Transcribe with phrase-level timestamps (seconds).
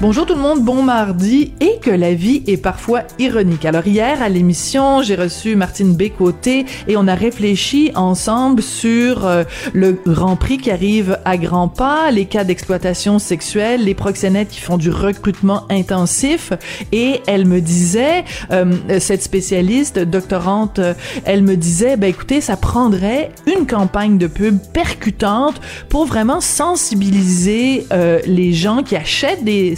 [0.00, 3.66] Bonjour tout le monde, bon mardi et que la vie est parfois ironique.
[3.66, 9.44] Alors hier à l'émission, j'ai reçu Martine Bécoté et on a réfléchi ensemble sur euh,
[9.74, 14.60] le Grand Prix qui arrive à grands pas, les cas d'exploitation sexuelle, les proxénètes qui
[14.60, 16.54] font du recrutement intensif
[16.92, 20.80] et elle me disait, euh, cette spécialiste doctorante,
[21.26, 25.60] elle me disait, ben écoutez, ça prendrait une campagne de pub percutante
[25.90, 29.76] pour vraiment sensibiliser euh, les gens qui achètent des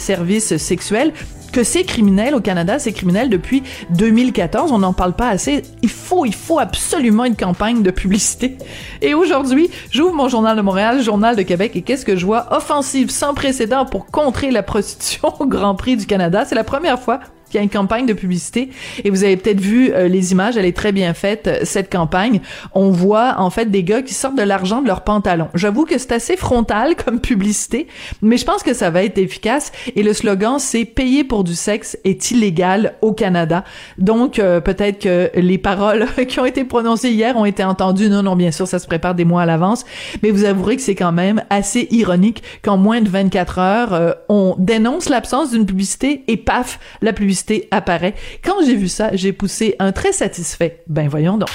[0.57, 1.13] sexuels
[1.53, 5.61] que c'est criminel au Canada, c'est criminel depuis 2014, on n'en parle pas assez.
[5.83, 8.57] Il faut, il faut absolument une campagne de publicité.
[9.01, 12.47] Et aujourd'hui, j'ouvre mon journal de Montréal, journal de Québec, et qu'est-ce que je vois?
[12.51, 16.43] Offensive sans précédent pour contrer la prostitution au Grand Prix du Canada.
[16.43, 17.19] C'est la première fois
[17.53, 18.69] il y a une campagne de publicité
[19.03, 21.91] et vous avez peut-être vu euh, les images, elle est très bien faite euh, cette
[21.91, 22.41] campagne.
[22.73, 25.49] On voit en fait des gars qui sortent de l'argent de leurs pantalons.
[25.53, 27.87] J'avoue que c'est assez frontal comme publicité,
[28.21, 31.55] mais je pense que ça va être efficace et le slogan c'est payer pour du
[31.55, 33.63] sexe est illégal au Canada.
[33.97, 38.09] Donc euh, peut-être que les paroles qui ont été prononcées hier ont été entendues.
[38.09, 39.85] Non non, bien sûr, ça se prépare des mois à l'avance,
[40.21, 44.55] mais vous avouerez que c'est quand même assez ironique qu'en moins de 24 heures, on
[44.57, 48.15] dénonce l'absence d'une publicité et paf, la publicité apparaît.
[48.43, 50.83] Quand j'ai vu ça, j'ai poussé un très satisfait.
[50.87, 51.49] Ben voyons donc.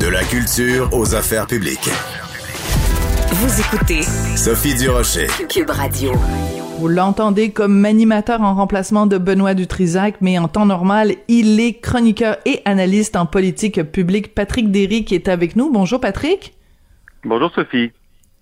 [0.00, 1.88] De la culture aux affaires publiques.
[3.32, 4.02] Vous écoutez
[4.36, 5.26] Sophie Durocher.
[5.48, 6.12] Cube Radio.
[6.78, 11.80] Vous l'entendez comme animateur en remplacement de Benoît Dutrisac, mais en temps normal, il est
[11.80, 14.34] chroniqueur et analyste en politique publique.
[14.34, 15.72] Patrick Derry qui est avec nous.
[15.72, 16.54] Bonjour Patrick.
[17.24, 17.92] Bonjour Sophie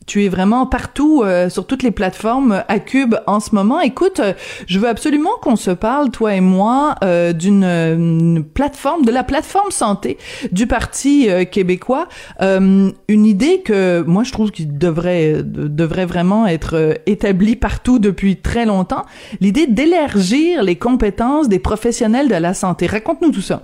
[0.06, 3.80] tu es vraiment partout euh, sur toutes les plateformes à Cube en ce moment.
[3.80, 4.32] Écoute, euh,
[4.66, 9.70] je veux absolument qu'on se parle, toi et moi, euh, d'une plateforme, de la plateforme
[9.70, 10.18] santé
[10.52, 12.08] du Parti québécois.
[12.40, 18.66] une idée que moi je trouve qu'il devrait devrait vraiment être établie partout depuis très
[18.66, 19.04] longtemps.
[19.40, 22.86] L'idée d'élargir les compétences des professionnels de la santé.
[22.86, 23.62] Raconte-nous tout ça.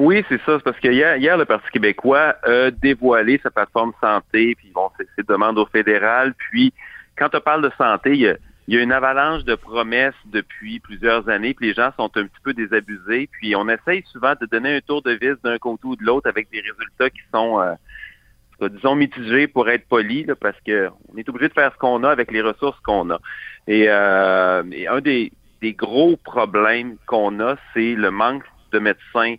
[0.00, 0.56] Oui, c'est ça.
[0.56, 5.22] C'est parce que hier, le Parti québécois a dévoilé sa plateforme santé, puis bon, ses
[5.24, 6.32] demandes au fédéral.
[6.38, 6.72] Puis,
[7.18, 8.20] quand on parle de santé, il
[8.68, 12.40] y, a, une avalanche de promesses depuis plusieurs années, puis les gens sont un petit
[12.42, 13.28] peu désabusés.
[13.30, 16.30] Puis, on essaye souvent de donner un tour de vis d'un côté ou de l'autre
[16.30, 21.48] avec des résultats qui sont, euh, disons, mitigés pour être polis, parce qu'on est obligé
[21.48, 23.18] de faire ce qu'on a avec les ressources qu'on a.
[23.66, 29.34] Et, euh, et un des, des gros problèmes qu'on a, c'est le manque de médecins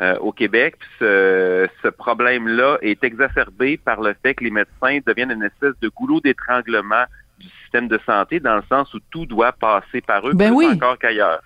[0.00, 0.76] euh, au Québec.
[0.98, 5.88] ce, ce problème-là est exacerbé par le fait que les médecins deviennent une espèce de
[5.88, 7.04] goulot d'étranglement
[7.38, 10.66] du système de santé dans le sens où tout doit passer par eux ben plus
[10.66, 11.42] encore qu'ailleurs.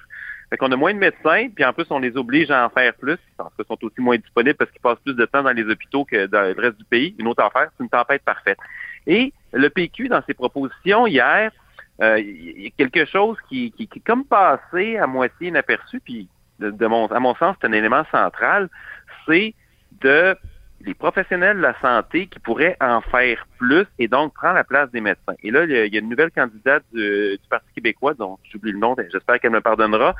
[0.48, 2.94] Fait qu'on a moins de médecins, puis en plus, on les oblige à en faire
[2.94, 5.64] plus, parce qu'ils sont aussi moins disponibles parce qu'ils passent plus de temps dans les
[5.64, 7.16] hôpitaux que dans le reste du pays.
[7.18, 8.58] Une autre affaire, c'est une tempête parfaite.
[9.08, 11.50] Et le PQ, dans ses propositions hier,
[12.00, 15.98] euh, il y a quelque chose qui, qui, qui est comme passé à moitié inaperçu,
[15.98, 16.28] puis
[16.60, 18.68] de, mon, à mon sens, c'est un élément central,
[19.26, 19.54] c'est
[20.00, 20.36] de
[20.82, 24.90] les professionnels de la santé qui pourraient en faire plus et donc prendre la place
[24.90, 25.34] des médecins.
[25.42, 28.94] Et là, il y a, une nouvelle candidate du, Parti québécois, dont j'oublie le nom,
[29.10, 30.14] j'espère qu'elle me pardonnera,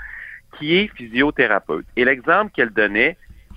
[0.59, 1.87] qui est physiothérapeute.
[1.97, 3.17] Et l'exemple qu'elle donnait,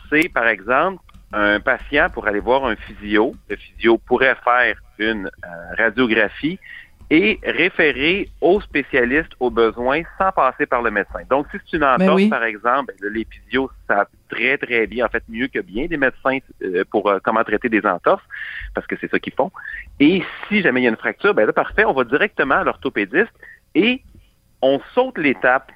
[0.10, 1.02] c'est par exemple
[1.32, 3.36] un patient pour aller voir un physio.
[3.50, 6.60] Le physio pourrait faire une euh, radiographie
[7.12, 11.22] et référer aux spécialistes aux besoins sans passer par le médecin.
[11.30, 15.06] Donc, si c'est une Ben entorse, par exemple, ben, les physios savent très, très bien,
[15.06, 18.24] en fait, mieux que bien des médecins euh, pour euh, comment traiter des entorses,
[18.76, 19.52] parce que c'est ça qu'ils font.
[20.00, 22.64] Et si jamais il y a une fracture, ben là, parfait, on va directement à
[22.64, 23.34] l'orthopédiste
[23.74, 24.04] et
[24.62, 25.72] on saute l'étape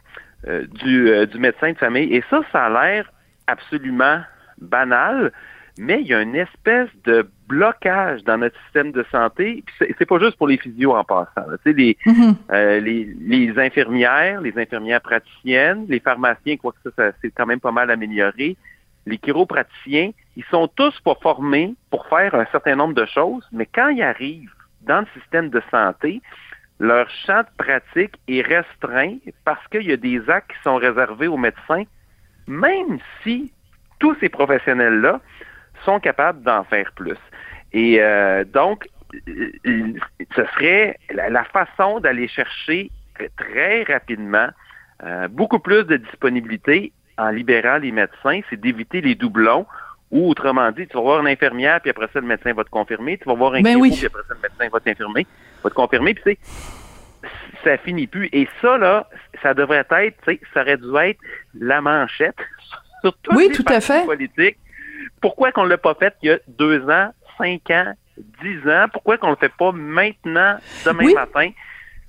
[0.47, 2.13] euh, du, du médecin de famille.
[2.13, 3.11] Et ça, ça a l'air
[3.47, 4.21] absolument
[4.61, 5.31] banal,
[5.77, 9.63] mais il y a une espèce de blocage dans notre système de santé.
[9.79, 11.45] C'est pas juste pour les physios en passant.
[11.65, 12.35] Tu sais, Mhm.
[12.51, 17.45] euh, les, les, infirmières, les infirmières praticiennes, les pharmaciens, quoi que ça, ça c'est quand
[17.45, 18.55] même pas mal amélioré.
[19.05, 23.65] Les chiropraticiens, ils sont tous pas formés pour faire un certain nombre de choses, mais
[23.65, 26.21] quand ils arrivent dans le système de santé,
[26.79, 31.27] leur champ de pratique est restreint parce qu'il y a des actes qui sont réservés
[31.27, 31.83] aux médecins,
[32.47, 33.51] même si
[33.99, 35.21] tous ces professionnels-là
[35.85, 37.17] sont capables d'en faire plus.
[37.71, 38.87] Et euh, donc,
[39.25, 42.91] ce serait la, la façon d'aller chercher
[43.37, 44.49] très rapidement
[45.03, 49.65] euh, beaucoup plus de disponibilité en libérant les médecins, c'est d'éviter les doublons
[50.11, 52.69] Ou autrement dit, tu vas voir une infirmière, puis après ça, le médecin va te
[52.69, 53.17] confirmer.
[53.17, 53.91] Tu vas voir un ben oui.
[53.95, 55.27] puis après ça, le médecin va t'infirmer,
[55.63, 56.13] va te confirmer.
[56.13, 56.37] Puis
[57.63, 58.29] ça finit plus.
[58.31, 59.09] Et ça, là,
[59.41, 60.17] ça devrait être,
[60.53, 61.19] ça aurait dû être
[61.59, 62.37] la manchette
[63.01, 64.05] sur toutes oui, les tout à fait.
[64.05, 64.57] politiques.
[65.23, 67.93] Pourquoi qu'on ne l'a pas fait il y a deux ans, cinq ans,
[68.43, 68.87] dix ans?
[68.91, 70.55] Pourquoi qu'on ne le fait pas maintenant,
[70.85, 71.49] demain matin?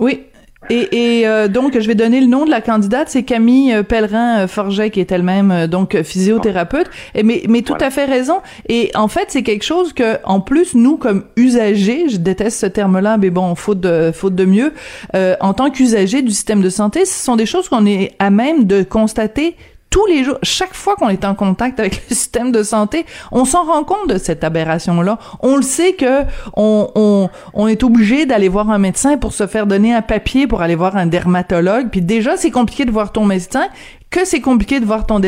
[0.00, 0.24] Oui.
[0.70, 3.82] Et, et euh, donc, je vais donner le nom de la candidate, c'est Camille euh,
[3.84, 6.90] Pellerin-Forget, qui est elle-même euh, donc physiothérapeute.
[7.14, 8.40] Et, mais, mais tout à fait raison.
[8.68, 12.66] Et en fait, c'est quelque chose que, en plus, nous, comme usagers, je déteste ce
[12.66, 14.72] terme-là, mais bon, faute de, faute de mieux,
[15.12, 18.64] en tant qu'usagers du système de santé, ce sont des choses qu'on est à même
[18.64, 19.56] de constater
[19.90, 23.44] tous les jours, chaque fois qu'on est en contact avec le système de santé, on
[23.44, 25.18] s'en rend compte de cette aberration-là.
[25.40, 26.22] On le sait que
[26.56, 30.46] on, on, on est obligé d'aller voir un médecin pour se faire donner un papier
[30.46, 31.90] pour aller voir un dermatologue.
[31.90, 33.68] Puis déjà, c'est compliqué de voir ton médecin,
[34.10, 35.20] que c'est compliqué de voir ton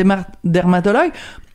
[0.43, 1.11] dermatologue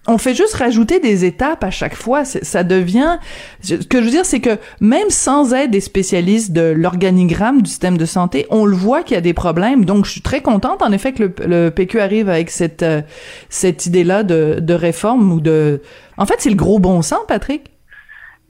[0.06, 2.24] on fait juste rajouter des étapes à chaque fois.
[2.24, 3.18] Ça devient.
[3.62, 7.70] Ce que je veux dire, c'est que même sans être des spécialistes de l'organigramme du
[7.70, 9.84] système de santé, on le voit qu'il y a des problèmes.
[9.84, 13.02] Donc, je suis très contente, en effet, que le, PQ arrive avec cette euh,
[13.48, 15.80] cette idée-là de, de réforme ou de.
[16.16, 17.70] En fait, c'est le gros bon sens, Patrick.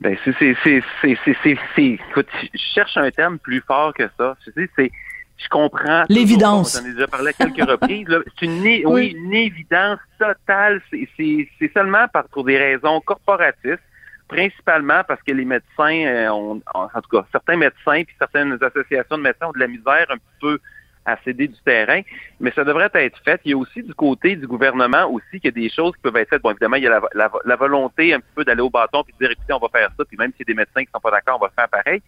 [0.01, 0.35] Ben, c'est
[0.65, 1.83] c'est c'est c'est.
[1.83, 4.37] Écoute, je cherche un terme plus fort que ça.
[4.77, 4.91] C'est
[5.39, 6.05] je comprends.
[6.09, 6.79] L'évidence.
[6.79, 8.07] J'en ai déjà parlé à quelques reprises.
[8.39, 9.17] C'est une, oui.
[9.17, 10.81] une évidence totale.
[10.91, 13.83] C'est seulement par, pour des raisons corporatistes,
[14.29, 19.17] principalement parce que les médecins, euh, ont, en tout cas, certains médecins puis certaines associations
[19.17, 20.59] de médecins ont de la misère un petit peu
[21.05, 22.03] à céder du terrain,
[22.39, 23.41] mais ça devrait être fait.
[23.45, 26.03] Il y a aussi du côté du gouvernement aussi qu'il y a des choses qui
[26.03, 26.43] peuvent être faites.
[26.43, 29.13] Bon, évidemment, il y a la, la volonté un petit peu d'aller au bâton puis
[29.19, 30.91] de dire, écoutez, on va faire ça, puis même s'il y a des médecins qui
[30.95, 32.01] sont pas d'accord, on va faire pareil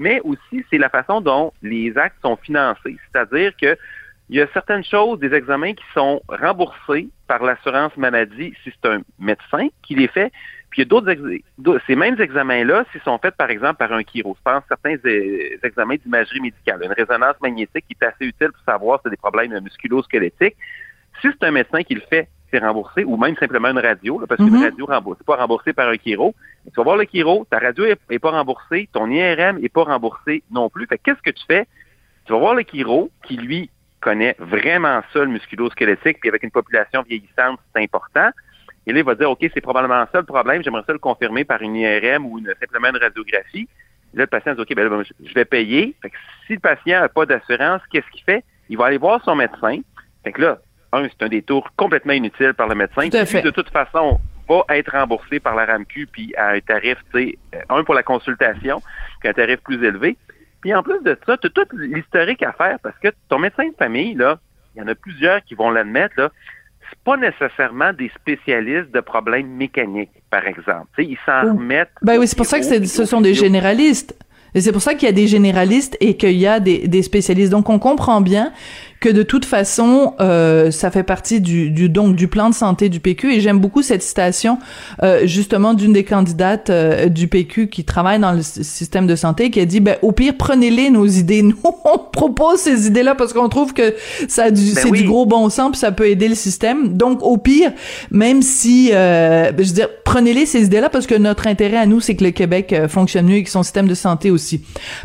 [0.00, 2.96] mais aussi c'est la façon dont les actes sont financés.
[3.12, 3.76] C'est-à-dire que
[4.30, 8.88] il y a certaines choses, des examens qui sont remboursés par l'assurance maladie si c'est
[8.88, 10.32] un médecin qui les fait.
[10.70, 14.02] Puis il y a d'autres ces mêmes examens-là, s'ils sont faits par exemple par un
[14.02, 14.96] chiro, je pense certains
[15.62, 19.16] examens d'imagerie médicale, une résonance magnétique qui est assez utile pour savoir si c'est des
[19.16, 20.56] problèmes musculo-squelettiques.
[21.20, 24.40] Si c'est un médecin qui le fait, c'est remboursé, ou même simplement une radio, parce
[24.40, 24.62] qu'une mm-hmm.
[24.62, 26.34] radio remboursée, pas remboursée par un chiro.
[26.66, 30.42] Tu vas voir le chiro, ta radio est, pas remboursée, ton IRM est pas remboursé
[30.50, 30.86] non plus.
[30.86, 31.66] Fait qu'est-ce que tu fais?
[32.26, 33.70] Tu vas voir le chiro, qui lui
[34.00, 38.30] connaît vraiment ça, le musculo-squelettique, puis avec une population vieillissante, c'est important.
[38.86, 41.44] Et là, il va dire, OK, c'est probablement ça le problème, j'aimerais ça le confirmer
[41.44, 43.68] par une IRM ou une, simplement une radiographie.
[44.14, 45.94] là, le patient dit, OK, ben là, je vais payer.
[46.02, 46.16] Fait que
[46.46, 48.42] si le patient n'a pas d'assurance, qu'est-ce qu'il fait?
[48.68, 49.80] Il va aller voir son médecin.
[50.24, 50.58] Fait que là,
[50.92, 53.08] un, c'est un détour complètement inutile par le médecin.
[53.08, 56.98] Tout qui, de toute façon, va être remboursé par la RAMQ, puis à un tarif,
[57.14, 57.38] tu sais,
[57.68, 58.82] un pour la consultation,
[59.20, 60.16] puis un tarif plus élevé.
[60.60, 63.68] Puis en plus de ça, tu as tout l'historique à faire parce que ton médecin
[63.68, 64.38] de famille, là,
[64.74, 66.30] il y en a plusieurs qui vont l'admettre, là,
[66.90, 70.88] c'est pas nécessairement des spécialistes de problèmes mécaniques, par exemple.
[70.96, 71.90] sais, ils s'en remettent.
[72.02, 74.14] Ben oui, c'est pour ça que ce sont des généralistes.
[74.54, 77.02] Et c'est pour ça qu'il y a des généralistes et qu'il y a des, des
[77.02, 77.50] spécialistes.
[77.50, 78.52] Donc on comprend bien
[79.00, 82.90] que de toute façon, euh, ça fait partie du, du, donc du plan de santé
[82.90, 83.34] du PQ.
[83.34, 84.58] Et j'aime beaucoup cette citation
[85.02, 89.50] euh, justement d'une des candidates euh, du PQ qui travaille dans le système de santé,
[89.50, 91.42] qui a dit ben au pire prenez-les nos idées.
[91.50, 93.94] Nous on propose ces idées-là parce qu'on trouve que
[94.28, 96.92] ça du, ben c'est du gros bon sens puis ça peut aider le système.
[96.92, 97.72] Donc au pire,
[98.10, 101.86] même si euh, ben, je veux dire prenez-les ces idées-là parce que notre intérêt à
[101.86, 104.39] nous c'est que le Québec euh, fonctionne mieux et que son système de santé aussi.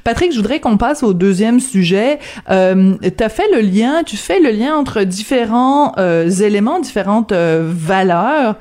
[0.03, 2.19] Patrick, je voudrais qu'on passe au deuxième sujet.
[2.49, 7.61] Euh, tu as fait le lien fais le lien entre différents euh, éléments, différentes euh,
[7.65, 8.55] valeurs,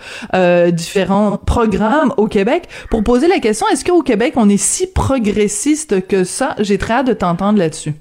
[0.73, 6.07] différents programmes au Québec pour poser la question est-ce qu'au Québec on est si progressiste
[6.07, 6.55] que ça?
[6.59, 7.93] J'ai très hâte de t'entendre là-dessus.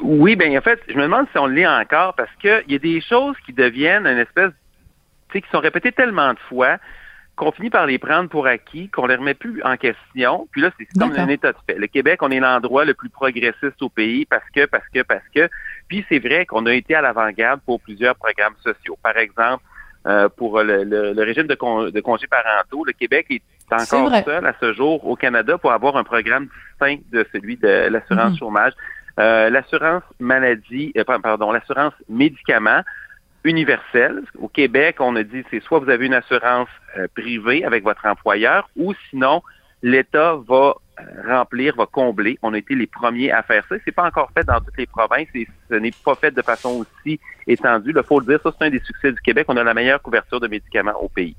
[0.00, 2.74] Oui, ben en fait, je me demande si on le lit encore parce qu'il y
[2.74, 4.50] a des choses qui deviennent une espèce,
[5.30, 6.78] tu sais, qui sont répétées tellement de fois
[7.36, 10.48] qu'on finit par les prendre pour acquis, qu'on les remet plus en question.
[10.50, 11.78] Puis là, c'est comme un état de fait.
[11.78, 15.24] Le Québec, on est l'endroit le plus progressiste au pays parce que, parce que, parce
[15.34, 15.48] que.
[15.88, 18.98] Puis c'est vrai qu'on a été à l'avant-garde pour plusieurs programmes sociaux.
[19.02, 19.62] Par exemple,
[20.06, 24.72] euh, pour le, régime de, de, congés parentaux, le Québec est encore seul à ce
[24.72, 28.38] jour au Canada pour avoir un programme distinct de celui de l'assurance mhm.
[28.38, 28.72] chômage.
[29.18, 32.82] Euh, l'assurance maladie, euh, pardon, l'assurance médicaments
[33.46, 34.22] universelle.
[34.38, 38.04] Au Québec, on a dit c'est soit vous avez une assurance euh, privée avec votre
[38.06, 39.42] employeur ou sinon
[39.82, 42.38] l'État va euh, remplir, va combler.
[42.42, 43.76] On a été les premiers à faire ça.
[43.84, 46.84] C'est pas encore fait dans toutes les provinces et ce n'est pas fait de façon
[46.84, 47.92] aussi étendue.
[47.94, 49.46] Il faut le dire, ça c'est un des succès du Québec.
[49.48, 51.36] On a la meilleure couverture de médicaments au pays.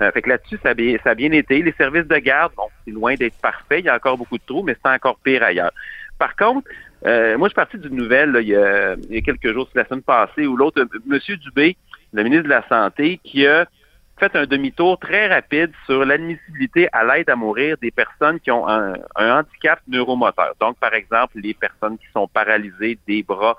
[0.00, 0.72] Euh, fait que là-dessus, ça
[1.04, 1.60] ça a bien été.
[1.62, 3.80] Les services de garde, bon, c'est loin d'être parfait.
[3.80, 5.72] Il y a encore beaucoup de trous, mais c'est encore pire ailleurs.
[6.18, 6.68] Par contre,
[7.06, 10.02] euh, moi, je suis parti d'une nouvelle il, y a, quelques jours, c'est la semaine
[10.02, 11.18] passée, où l'autre, M.
[11.38, 11.76] Dubé,
[12.12, 13.66] le ministre de la Santé, qui a
[14.18, 18.68] fait un demi-tour très rapide sur l'admissibilité à l'aide à mourir des personnes qui ont
[18.68, 20.54] un, handicap neuromoteur.
[20.60, 23.56] Donc, par exemple, les personnes qui sont paralysées des bras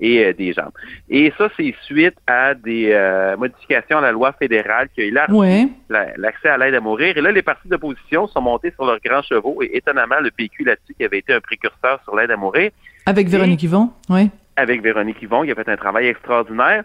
[0.00, 0.72] et euh, des jambes.
[1.08, 5.72] Et ça, c'est suite à des euh, modifications à la loi fédérale qui a élargi
[5.88, 7.16] l'accès à l'aide à mourir.
[7.16, 10.64] Et là, les partis d'opposition sont montés sur leurs grands chevaux et étonnamment, le PQ
[10.64, 12.70] là-dessus, qui avait été un précurseur sur l'aide à mourir.
[13.06, 14.30] Avec Véronique Yvon, oui.
[14.56, 16.84] Avec Véronique Yvon, il a fait un travail extraordinaire.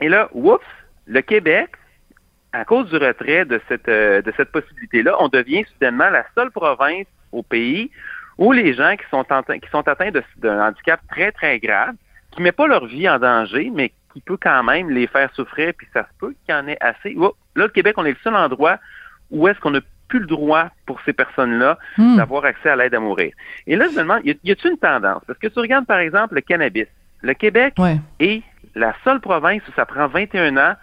[0.00, 0.64] Et là, oups,
[1.06, 1.70] le Québec,
[2.52, 6.50] à cause du retrait de cette, euh, de cette possibilité-là, on devient soudainement la seule
[6.50, 7.90] province au pays
[8.38, 11.94] où les gens qui sont, qui sont atteints d'un handicap très, très grave,
[12.32, 15.30] qui ne met pas leur vie en danger, mais qui peut quand même les faire
[15.34, 17.14] souffrir, puis ça se peut qu'il y en ait assez.
[17.14, 18.78] là, le Québec, on est le seul endroit
[19.30, 22.16] où est-ce qu'on n'a plus le droit pour ces personnes-là hmm.
[22.16, 23.32] d'avoir accès à l'aide à mourir.
[23.66, 25.22] Et là, je me demande, y a-t-il une tendance?
[25.26, 26.88] Parce que tu regardes, par exemple, le cannabis.
[27.22, 27.74] Le Québec
[28.18, 28.42] est
[28.74, 30.74] la seule province où ça prend 21 ans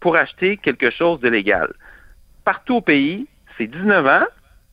[0.00, 1.72] pour acheter quelque chose de légal.
[2.44, 3.26] Partout au pays,
[3.56, 4.26] c'est 19 ans,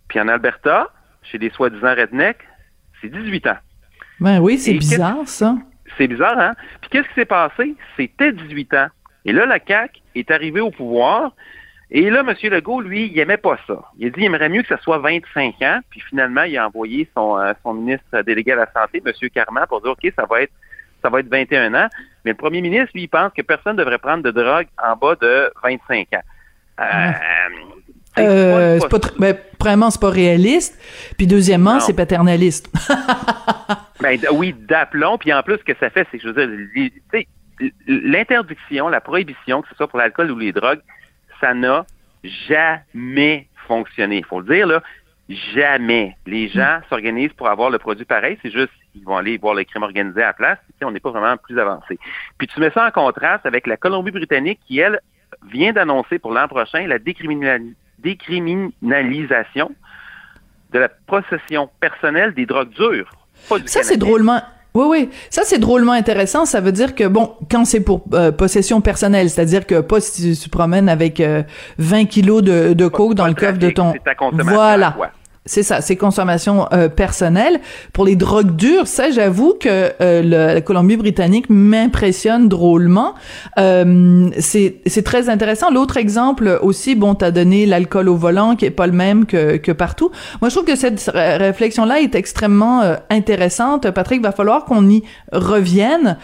[0.07, 0.89] puis en Alberta,
[1.23, 2.43] chez des soi-disant rednecks,
[3.01, 3.57] c'est 18 ans.
[4.19, 5.55] Ben oui, c'est bizarre, ça.
[5.97, 6.53] C'est bizarre, hein?
[6.81, 7.75] Puis qu'est-ce qui s'est passé?
[7.97, 8.87] C'était 18 ans.
[9.25, 11.31] Et là, la CAQ est arrivée au pouvoir.
[11.91, 12.35] Et là, M.
[12.51, 13.81] Legault, lui, il aimait pas ça.
[13.97, 15.79] Il a dit qu'il aimerait mieux que ça soit 25 ans.
[15.89, 19.29] Puis finalement, il a envoyé son, euh, son ministre délégué à la Santé, M.
[19.29, 20.53] Carman, pour dire, OK, ça va être
[21.05, 21.87] ça va être 21 ans.
[22.23, 24.95] Mais le premier ministre, lui, il pense que personne ne devrait prendre de drogue en
[24.95, 26.21] bas de 25 ans.
[26.79, 27.11] Euh,
[28.17, 30.79] euh, c'est pas, ben, premièrement, c'est pas réaliste.
[31.15, 32.71] Puis deuxièmement, c'est paternaliste.
[34.05, 35.17] ben, oui, d'aplomb.
[35.17, 37.25] Puis en plus, ce que ça fait, c'est que je veux dire,
[37.87, 40.81] l'interdiction, la prohibition, que ce soit pour l'alcool ou les drogues,
[41.41, 41.85] ça n'a
[42.47, 44.17] jamais fonctionné.
[44.17, 44.83] Il faut le dire, là,
[45.53, 46.15] jamais.
[46.25, 48.37] Les gens s'organisent pour avoir le produit pareil.
[48.41, 50.59] C'est juste, ils vont aller voir le crime organisé à la place.
[50.83, 51.97] on n'est pas vraiment plus avancé.
[52.37, 54.99] Puis tu mets ça en contraste avec la Colombie-Britannique qui, elle,
[55.49, 59.75] vient d'annoncer pour l'an prochain la décriminalisation
[60.71, 63.09] de la possession personnelle des drogues dures.
[63.65, 64.41] Ça, c'est drôlement,
[64.75, 65.09] oui, oui.
[65.29, 66.45] Ça, c'est drôlement intéressant.
[66.45, 70.35] Ça veut dire que, bon, quand c'est pour euh, possession personnelle, c'est-à-dire que pas si
[70.35, 71.23] tu, te promènes avec 20
[72.01, 73.93] euh, kilos de, de coke dans le coffre de ton...
[74.33, 74.95] Voilà.
[75.47, 77.59] C'est ça, c'est consommation euh, personnelle.
[77.93, 83.13] Pour les drogues dures, ça, j'avoue que euh, la Colombie-Britannique m'impressionne drôlement.
[83.59, 85.69] Euh, c'est très intéressant.
[85.69, 89.57] L'autre exemple aussi, bon, t'as donné l'alcool au volant, qui est pas le même que,
[89.57, 90.09] que partout.
[90.41, 93.91] Moi, je trouve que cette réflexion-là est extrêmement euh, intéressante.
[93.91, 96.17] Patrick, va falloir qu'on y revienne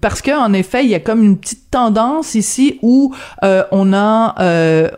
[0.00, 4.34] parce que en effet, il y a comme une petite tendance ici où on a,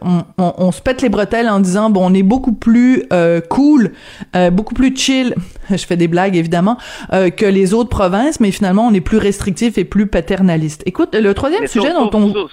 [0.02, 3.40] on, on, on se pète les bretelles en disant, bon, on est beaucoup plus euh,
[3.40, 3.92] cool,
[4.36, 5.34] euh, beaucoup plus chill.
[5.70, 6.78] Je fais des blagues évidemment
[7.12, 10.82] euh, que les autres provinces, mais finalement on est plus restrictif et plus paternaliste.
[10.86, 12.48] Écoute, le troisième sujet dont on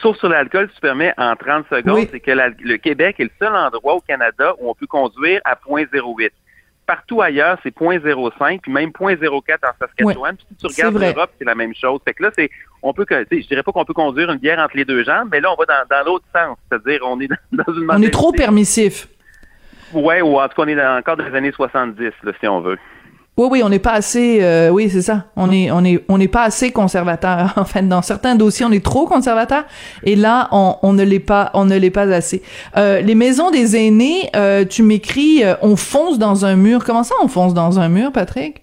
[0.00, 3.54] sauf, sur l'alcool, tu permets en 30 secondes, c'est que le Québec est le seul
[3.54, 6.30] endroit au Canada où on peut conduire à 0.08
[6.90, 10.34] partout ailleurs, c'est 0.05, puis même 0.04 en Saskatchewan.
[10.34, 12.00] Puis si tu regardes l'Europe, c'est la même chose.
[12.04, 12.50] Fait que là, c'est,
[12.82, 15.40] on peut, je dirais pas qu'on peut conduire une bière entre les deux jambes, mais
[15.40, 16.58] là, on va dans, dans l'autre sens.
[16.68, 19.06] C'est-à-dire, on est dans, une On est trop permissif.
[19.92, 22.60] Oui, ou en tout cas, on est encore dans les années 70, là, si on
[22.60, 22.78] veut.
[23.40, 24.40] Oui, oui, on n'est pas assez.
[24.42, 25.24] Euh, oui, c'est ça.
[25.34, 27.54] On est, on est, on n'est pas assez conservateur.
[27.56, 29.64] En fait, dans certains dossiers, on est trop conservateur,
[30.02, 32.42] et là, on, on ne l'est pas, on ne l'est pas assez.
[32.76, 36.84] Euh, les maisons des aînés, euh, tu m'écris, euh, on fonce dans un mur.
[36.84, 38.62] Comment ça, on fonce dans un mur, Patrick?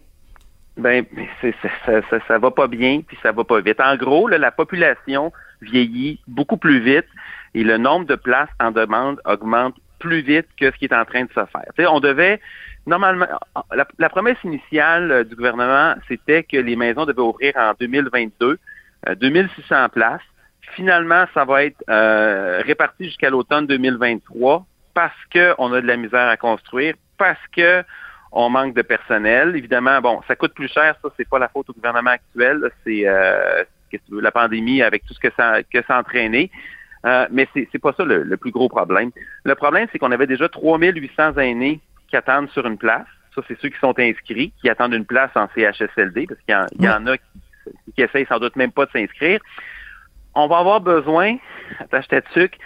[0.77, 1.05] Ben,
[1.41, 3.79] c'est, ça, ça, ça, va pas bien, puis ça va pas vite.
[3.79, 5.31] En gros, là, la population
[5.62, 7.07] vieillit beaucoup plus vite,
[7.55, 11.05] et le nombre de places en demande augmente plus vite que ce qui est en
[11.05, 11.91] train de se faire.
[11.91, 12.39] on devait
[12.88, 13.27] normalement
[14.00, 18.58] la, promesse initiale euh, du gouvernement, c'était que les maisons devaient ouvrir en 2022,
[19.15, 20.22] 2600 euh, places.
[20.75, 26.27] Finalement, ça va être euh, réparti jusqu'à l'automne 2023 parce qu'on a de la misère
[26.27, 27.84] à construire, parce que
[28.32, 29.56] on manque de personnel.
[29.56, 33.06] Évidemment, bon, ça coûte plus cher, ça, c'est pas la faute au gouvernement actuel, c'est
[34.12, 36.51] la pandémie avec tout ce que ça, que ça a entraîné.
[37.06, 39.12] Euh, mais c'est pas ça le, plus gros problème.
[39.44, 43.08] Le problème, c'est qu'on avait déjà 3800 aînés qui attendent sur une place.
[43.36, 46.90] Ça, c'est ceux qui sont inscrits, qui attendent une place en CHSLD, parce qu'il y,
[46.90, 47.24] en a qui,
[47.96, 49.40] qui essayent sans doute même pas de s'inscrire.
[50.34, 51.38] On va avoir besoin,
[51.80, 52.58] attache ta sucre,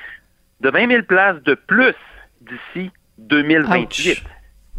[0.61, 1.95] de 20 000 places de plus
[2.41, 4.23] d'ici 2028.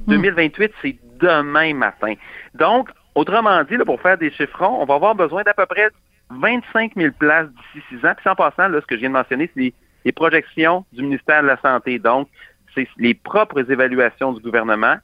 [0.06, 2.14] 2028, c'est demain matin.
[2.54, 5.88] Donc, autrement dit, là, pour faire des chiffrons, on va avoir besoin d'à peu près
[6.30, 8.14] 25 000 places d'ici 6 ans.
[8.14, 9.72] Puis sans passant, là, ce que je viens de mentionner, c'est
[10.04, 11.98] les, projections du ministère de la Santé.
[11.98, 12.28] Donc,
[12.74, 14.96] c'est les propres évaluations du gouvernement.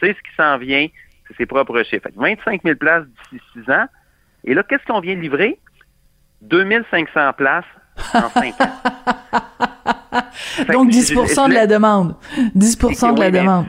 [0.00, 0.86] C'est ce qui s'en vient,
[1.28, 2.08] c'est ses propres chiffres.
[2.16, 3.86] 25 000 places d'ici 6 ans.
[4.44, 5.58] Et là, qu'est-ce qu'on vient de livrer?
[6.42, 7.64] 2500 places
[8.14, 8.72] en 5 ans.
[10.72, 12.16] Donc 10% de la demande.
[12.56, 13.66] 10% de la demande.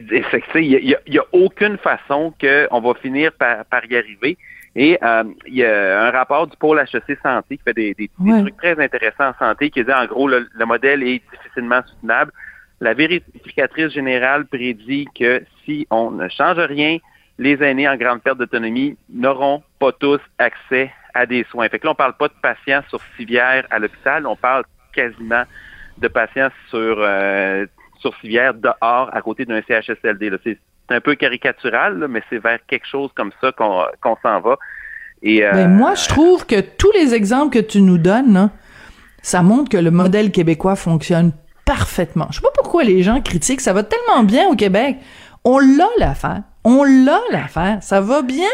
[0.00, 4.38] Il n'y a, aucune façon qu'on va finir par, par y arriver.
[4.76, 8.10] Et euh, il y a un rapport du pôle HEC Santé qui fait des, des,
[8.16, 12.30] trucs très intéressants en santé, qui dit en gros le, le, modèle est difficilement soutenable.
[12.80, 16.98] La vérificatrice générale prédit que si on ne change rien,
[17.38, 21.68] les aînés en grande perte d'autonomie n'auront pas tous accès à des soins.
[21.68, 25.44] Fait que là, on parle pas de patients sur civière à l'hôpital, on parle quasiment
[25.98, 27.66] de patients sur euh,
[28.00, 30.30] sur civière dehors à côté d'un CHSLD.
[30.44, 30.58] C'est
[30.90, 34.56] un peu caricatural, mais c'est vers quelque chose comme ça qu'on s'en va.
[35.22, 38.50] Et, euh, moi, je trouve que tous les exemples que tu nous donnes,
[39.20, 41.32] ça montre que le modèle québécois fonctionne
[41.68, 42.28] parfaitement.
[42.30, 44.96] Je sais pas pourquoi les gens critiquent, ça va tellement bien au Québec.
[45.44, 46.42] On l'a l'affaire.
[46.64, 47.78] On l'a l'affaire.
[47.82, 48.48] Ça va bien.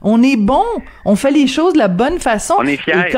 [0.00, 0.64] On est bon.
[1.04, 2.54] On fait les choses de la bonne façon.
[2.58, 3.12] On est fiers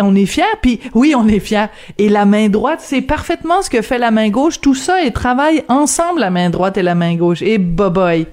[0.00, 1.68] on est fier, puis oui, on est fier.
[1.98, 4.60] Et la main droite, c'est parfaitement ce que fait la main gauche.
[4.60, 7.42] Tout ça, et travaille ensemble, la main droite et la main gauche.
[7.42, 8.28] Et boboy.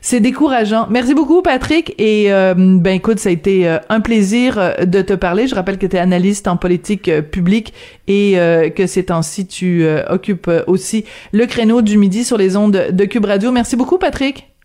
[0.00, 0.86] C'est décourageant.
[0.90, 1.94] Merci beaucoup, Patrick.
[1.98, 5.46] Et euh, ben écoute, ça a été euh, un plaisir euh, de te parler.
[5.46, 7.72] Je rappelle que tu es analyste en politique publique
[8.08, 8.36] et
[8.76, 13.24] que ces temps-ci, tu occupes aussi le créneau du midi sur les ondes de Cube
[13.24, 13.50] Radio.
[13.50, 14.55] Merci beaucoup, Patrick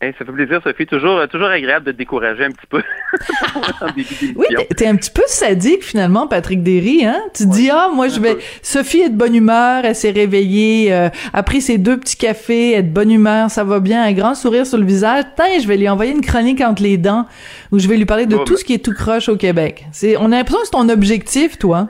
[0.00, 0.86] ça fait plaisir, Sophie.
[0.86, 2.82] Toujours, toujours agréable de te décourager un petit peu.
[4.36, 7.04] oui, t'es un petit peu sadique finalement, Patrick Derry.
[7.04, 7.20] Hein?
[7.34, 8.36] Tu dis ah moi je vais.
[8.62, 12.72] Sophie est de bonne humeur, elle s'est réveillée, euh, a pris ses deux petits cafés,
[12.72, 15.24] elle est de bonne humeur, ça va bien, un grand sourire sur le visage.
[15.34, 17.26] Tiens, je vais lui envoyer une chronique entre les dents
[17.72, 19.84] où je vais lui parler de tout ce qui est tout croche au Québec.
[19.90, 21.88] C'est, on a l'impression que c'est ton objectif, toi.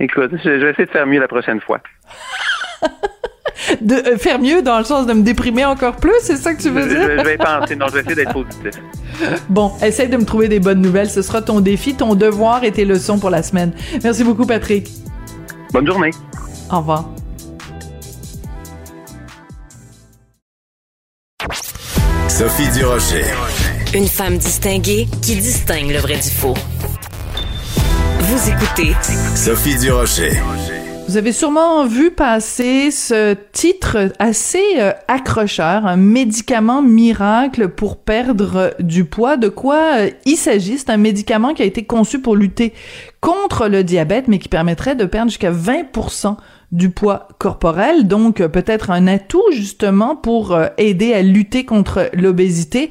[0.00, 1.80] Écoute, je vais essayer de faire mieux la prochaine fois.
[3.80, 6.62] de euh, faire mieux dans le sens de me déprimer encore plus, c'est ça que
[6.62, 7.02] tu veux dire?
[7.18, 8.80] Je, vais penser, non, je vais essayer d'être positif.
[9.48, 11.10] Bon, essaye de me trouver des bonnes nouvelles.
[11.10, 13.72] Ce sera ton défi, ton devoir et tes leçons pour la semaine.
[14.02, 14.90] Merci beaucoup, Patrick.
[15.72, 16.10] Bonne journée.
[16.70, 17.10] Au revoir.
[22.28, 23.24] Sophie Durocher.
[23.94, 26.54] Une femme distinguée qui distingue le vrai du faux.
[28.20, 28.94] Vous écoutez
[29.34, 30.32] Sophie Durocher.
[31.08, 38.74] Vous avez sûrement vu passer ce titre assez euh, accrocheur, un médicament miracle pour perdre
[38.80, 39.36] du poids.
[39.36, 40.78] De quoi euh, il s'agit?
[40.78, 42.72] C'est un médicament qui a été conçu pour lutter
[43.20, 45.84] contre le diabète, mais qui permettrait de perdre jusqu'à 20
[46.76, 52.10] du poids corporel, donc euh, peut-être un atout justement pour euh, aider à lutter contre
[52.12, 52.90] l'obésité.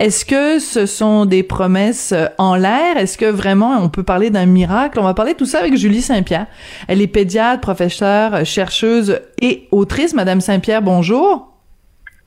[0.00, 2.96] Est-ce que ce sont des promesses euh, en l'air?
[2.96, 4.98] Est-ce que vraiment on peut parler d'un miracle?
[4.98, 6.46] On va parler de tout ça avec Julie Saint-Pierre.
[6.88, 10.14] Elle est pédiatre, professeure, chercheuse et autrice.
[10.14, 11.52] Madame Saint-Pierre, bonjour.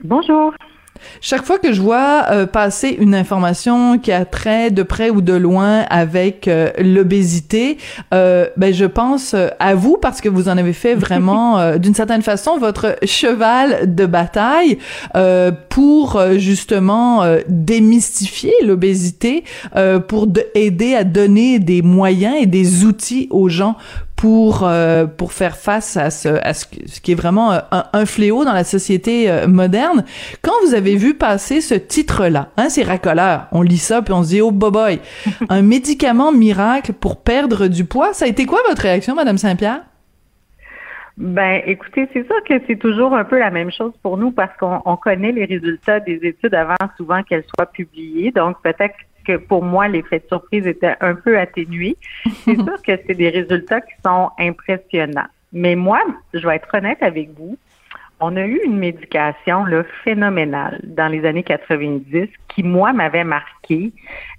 [0.04, 0.54] Bonjour.
[1.22, 5.22] Chaque fois que je vois euh, passer une information qui a trait de près ou
[5.22, 7.78] de loin avec euh, l'obésité,
[8.14, 12.22] euh, ben je pense à vous parce que vous en avez fait vraiment d'une certaine
[12.22, 14.78] façon votre cheval de bataille
[15.70, 19.44] pour justement démystifier l'obésité,
[20.08, 23.76] pour aider à donner des moyens et des outils aux gens
[24.19, 26.65] pour euh, pour faire face à ce à ce,
[26.99, 30.03] qui est vraiment euh, un, fléau dans la société euh, moderne.
[30.41, 34.23] Quand vous avez vu passer ce titre-là, hein, c'est racoleur, on lit ça puis on
[34.23, 34.99] se dit oh boy,
[35.49, 39.84] un médicament miracle pour perdre du poids, ça a été quoi votre réaction, Madame Saint-Pierre?
[41.15, 44.55] Ben, écoutez, c'est sûr que c'est toujours un peu la même chose pour nous parce
[44.58, 48.32] qu'on connaît les résultats des études avant souvent qu'elles soient publiées.
[48.32, 51.97] Donc, peut-être que pour moi, l'effet de surprise était un peu atténué.
[52.45, 55.27] C'est sûr que c'est des résultats qui sont impressionnants.
[55.51, 55.99] Mais moi,
[56.34, 57.58] je vais être honnête avec vous,
[58.19, 63.91] on a eu une médication là, phénoménale dans les années 90 qui, moi, m'avait marqué,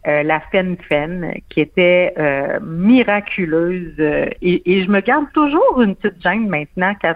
[0.07, 3.95] euh, la FenFen, qui était euh, miraculeuse.
[3.99, 7.15] Euh, et, je me garde toujours une petite gêne maintenant quand,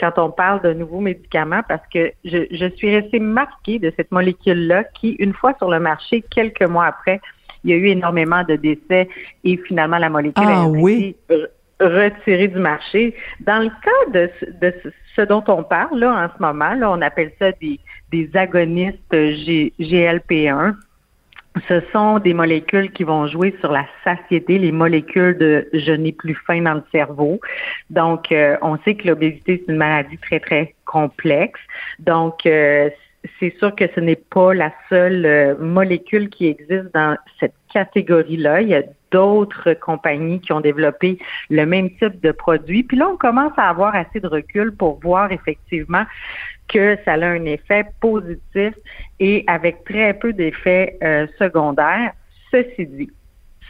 [0.00, 4.12] quand on parle de nouveaux médicaments parce que je, je suis restée marquée de cette
[4.12, 7.20] molécule-là qui, une fois sur le marché, quelques mois après,
[7.64, 9.08] il y a eu énormément de décès
[9.44, 11.16] et finalement la molécule ah, a été
[11.80, 13.14] retirée du marché.
[13.40, 14.30] Dans le cas de,
[14.60, 14.74] de
[15.16, 17.80] ce dont on parle là, en ce moment, on appelle ça des,
[18.34, 20.74] agonistes GLP1.
[21.68, 26.12] Ce sont des molécules qui vont jouer sur la satiété, les molécules de je n'ai
[26.12, 27.40] plus faim dans le cerveau.
[27.88, 31.60] Donc, euh, on sait que l'obésité, c'est une maladie très, très complexe.
[31.98, 32.90] Donc, euh,
[33.40, 38.60] c'est sûr que ce n'est pas la seule euh, molécule qui existe dans cette catégorie-là.
[39.16, 42.82] D'autres compagnies qui ont développé le même type de produit.
[42.82, 46.04] Puis là, on commence à avoir assez de recul pour voir effectivement
[46.68, 48.74] que ça a un effet positif
[49.18, 52.12] et avec très peu d'effets euh, secondaires.
[52.50, 53.10] Ceci dit,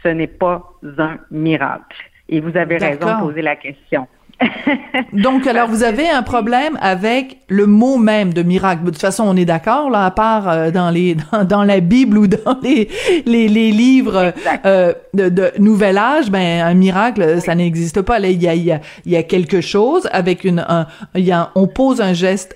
[0.03, 1.97] ce n'est pas un miracle.
[2.27, 4.05] Et vous avez raison de poser la question.
[5.13, 8.83] Donc, alors, vous avez un problème avec le mot même de miracle.
[8.83, 11.17] De toute façon, on est d'accord, là, à part euh, dans les
[11.49, 12.87] dans, la Bible ou dans les
[13.25, 14.33] les, les livres
[14.65, 18.19] euh, de, de, Nouvel Âge, ben un miracle, ça n'existe pas.
[18.19, 20.87] Là, il y a il y a il y a quelque chose avec une un,
[21.15, 22.55] il y a on pose un geste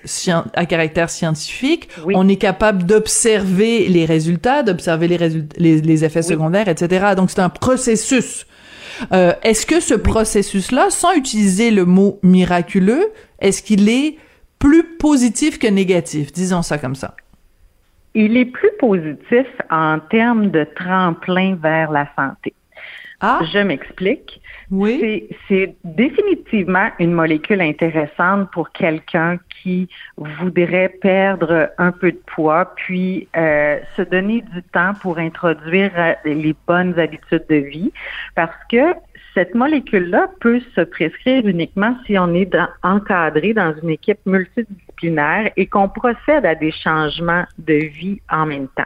[0.53, 1.89] à caractère scientifique.
[2.13, 7.13] On est capable d'observer les résultats, d'observer les résultats, les, les effets secondaires, etc.
[7.15, 8.45] Donc, c'est un processus.
[9.11, 14.17] Euh, est-ce que ce processus-là, sans utiliser le mot miraculeux, est-ce qu'il est
[14.59, 16.31] plus positif que négatif?
[16.31, 17.15] Disons ça comme ça.
[18.13, 22.53] Il est plus positif en termes de tremplin vers la santé.
[23.21, 23.39] Ah.
[23.53, 24.41] Je m'explique.
[24.71, 25.29] Oui.
[25.47, 33.27] C'est définitivement une molécule intéressante pour quelqu'un qui voudrait perdre un peu de poids, puis
[33.37, 37.91] euh, se donner du temps pour introduire euh, les bonnes habitudes de vie,
[38.35, 38.95] parce que
[39.33, 45.67] cette molécule-là peut se prescrire uniquement si on est encadré dans une équipe multidisciplinaire et
[45.67, 48.83] qu'on procède à des changements de vie en même temps.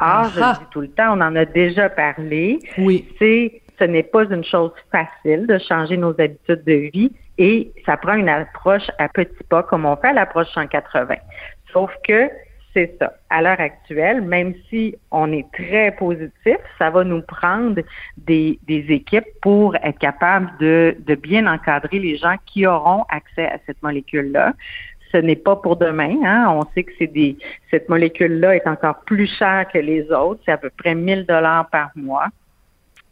[0.00, 2.58] Or, je dis tout le temps, on en a déjà parlé.
[2.78, 3.06] Oui.
[3.18, 7.96] C'est ce n'est pas une chose facile de changer nos habitudes de vie et ça
[7.96, 11.16] prend une approche à petits pas comme on fait à l'approche 180.
[11.72, 12.30] Sauf que
[12.72, 13.14] c'est ça.
[13.30, 17.80] À l'heure actuelle, même si on est très positif, ça va nous prendre
[18.16, 23.58] des, équipes pour être capable de, de bien encadrer les gens qui auront accès à
[23.66, 24.54] cette molécule-là
[25.14, 26.16] ce n'est pas pour demain.
[26.24, 26.46] Hein.
[26.50, 27.36] On sait que c'est des
[27.70, 30.40] cette molécule-là est encore plus chère que les autres.
[30.44, 32.26] C'est à peu près 1000 dollars par mois.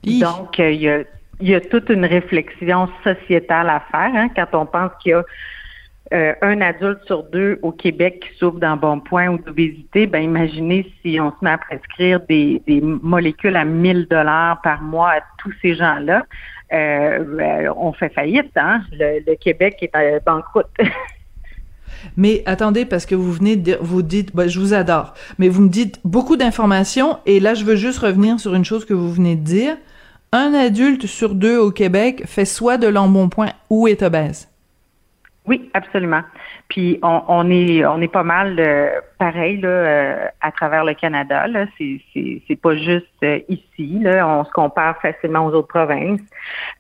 [0.05, 0.71] Donc, euh,
[1.41, 5.15] il y, a, toute une réflexion sociétale à faire hein, quand on pense qu'il y
[5.15, 5.25] a
[6.13, 10.23] euh, un adulte sur deux au Québec qui souffre d'un bon point ou d'obésité, ben
[10.23, 15.21] imaginez si on se met à prescrire des, molécules à 1000 dollars par mois à
[15.39, 16.27] tous ces gens-là,
[16.73, 18.83] euh, ben, on fait faillite, hein?
[18.93, 20.67] Le, Québec est à banqueroute.
[22.17, 25.63] Mais attendez, parce que vous venez de vous dites, ben, je vous adore, mais vous
[25.63, 29.13] me dites beaucoup d'informations, et là, je veux juste revenir sur une chose que vous
[29.13, 29.77] venez de dire
[30.33, 34.49] un adulte sur deux au Québec fait soit de l'embonpoint ou est obèse.
[35.45, 36.23] Oui, absolument.
[36.69, 41.49] Puis on, est on est pas mal euh, pareil là, euh, à travers le Canada.
[41.49, 43.99] Là, c'est c'est pas juste euh, ici.
[44.01, 46.21] Là, on se compare facilement aux autres provinces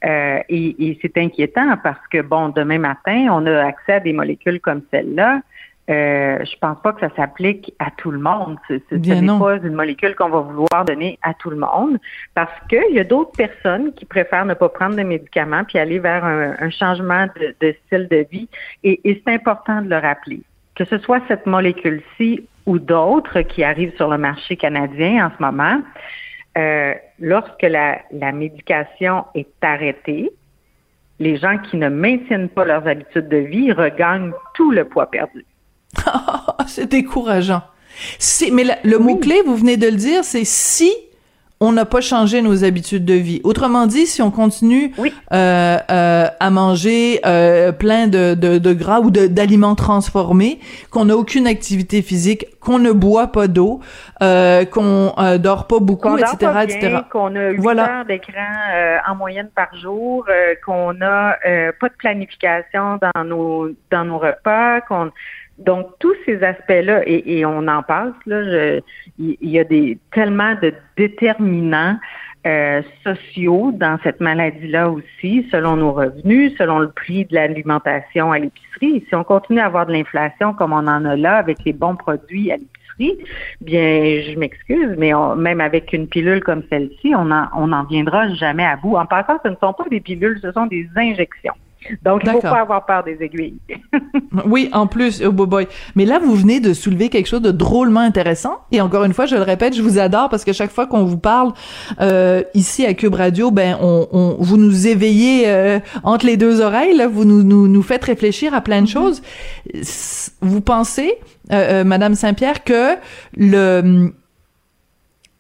[0.04, 4.60] et, et c'est inquiétant parce que bon, demain matin, on a accès à des molécules
[4.60, 5.40] comme celle-là
[5.90, 8.56] euh, je pense pas que ça s'applique à tout le monde.
[8.68, 11.98] Ce, n'est pas une molécule qu'on va vouloir donner à tout le monde
[12.34, 15.98] parce qu'il y a d'autres personnes qui préfèrent ne pas prendre de médicaments puis aller
[15.98, 17.26] vers un, changement
[17.60, 18.48] de, style de vie.
[18.84, 20.42] Et, c'est important de le rappeler.
[20.76, 25.42] Que ce soit cette molécule-ci ou d'autres qui arrivent sur le marché canadien en ce
[25.42, 25.82] moment,
[26.56, 30.30] euh, lorsque la, la médication est arrêtée,
[31.18, 35.44] les gens qui ne maintiennent pas leurs habitudes de vie regagnent tout le poids perdu.
[36.66, 37.62] c'est décourageant.
[38.52, 40.92] mais le mot-clé, vous venez de le dire, c'est si
[41.62, 43.40] on n'a pas changé nos habitudes de vie.
[43.44, 49.10] Autrement dit, si on continue euh, euh, à manger euh, plein de, de, gras ou
[49.12, 50.58] d'aliments transformés,
[50.90, 53.80] qu'on n'a aucune activité physique, qu'on ne boit pas d'eau,
[54.20, 56.98] qu'on dort pas beaucoup, etc., pas etc.
[57.10, 58.32] Qu'on a 8 heures d'écran
[59.08, 60.26] en moyenne par jour,
[60.66, 61.36] qu'on a
[61.80, 65.12] pas de planification dans nos dans nos repas, qu'on
[65.58, 68.80] donc, tous ces aspects-là, et, on en passe, là,
[69.18, 71.96] il y, a des tellement de déterminants
[72.46, 78.38] euh, sociaux dans cette maladie-là aussi, selon nos revenus, selon le prix de l'alimentation à
[78.38, 79.04] l'épicerie.
[79.08, 81.94] Si on continue à avoir de l'inflation comme on en a là avec les bons
[81.94, 83.24] produits à l'épicerie,
[83.60, 88.28] bien, je m'excuse, mais même avec une pilule comme celle-ci, on n'en on en viendra
[88.34, 88.96] jamais à bout.
[88.96, 91.54] En passant, ce ne sont pas des pilules, ce sont des injections.
[92.04, 93.58] Donc, il ne faut pas avoir peur des aiguilles.
[94.46, 95.66] oui, en plus, oh boy.
[95.94, 98.58] Mais là, vous venez de soulever quelque chose de drôlement intéressant.
[98.70, 101.04] Et encore une fois, je le répète, je vous adore parce que chaque fois qu'on
[101.04, 101.52] vous parle
[102.00, 106.60] euh, ici à Cube Radio, ben, on, on vous nous éveillez euh, entre les deux
[106.60, 106.96] oreilles.
[106.96, 108.92] Là, vous nous, nous, nous faites réfléchir à plein de mm-hmm.
[108.92, 109.22] choses.
[110.40, 111.18] Vous pensez,
[111.50, 112.96] euh, euh, Madame Saint-Pierre, que
[113.36, 114.12] le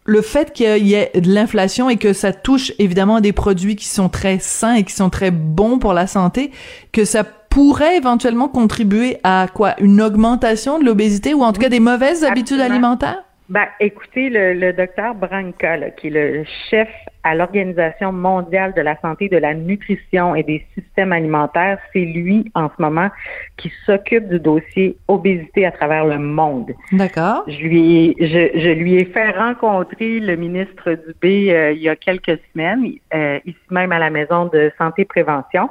[0.04, 3.86] le fait qu'il y ait de l'inflation et que ça touche évidemment des produits qui
[3.86, 6.50] sont très sains et qui sont très bons pour la santé,
[6.92, 9.74] que ça pourrait éventuellement contribuer à quoi?
[9.80, 13.22] Une augmentation de l'obésité ou en tout cas des mauvaises habitudes alimentaires?
[13.48, 16.88] Ben, écoutez, le, docteur Branca, qui est le chef
[17.24, 21.78] à l'Organisation mondiale de la santé, de la nutrition et des systèmes alimentaires.
[21.92, 23.08] C'est lui, en ce moment,
[23.56, 26.72] qui s'occupe du dossier obésité à travers le monde.
[26.92, 27.44] D'accord.
[27.46, 31.96] Je lui, je, je, lui ai fait rencontrer le ministre Dubé euh, il y a
[31.96, 35.68] quelques semaines, euh, ici même à la Maison de santé prévention.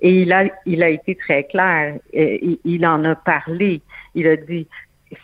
[0.00, 1.94] Et il a, il a été très clair.
[2.16, 3.80] Euh, il, il en a parlé.
[4.14, 4.66] Il a dit,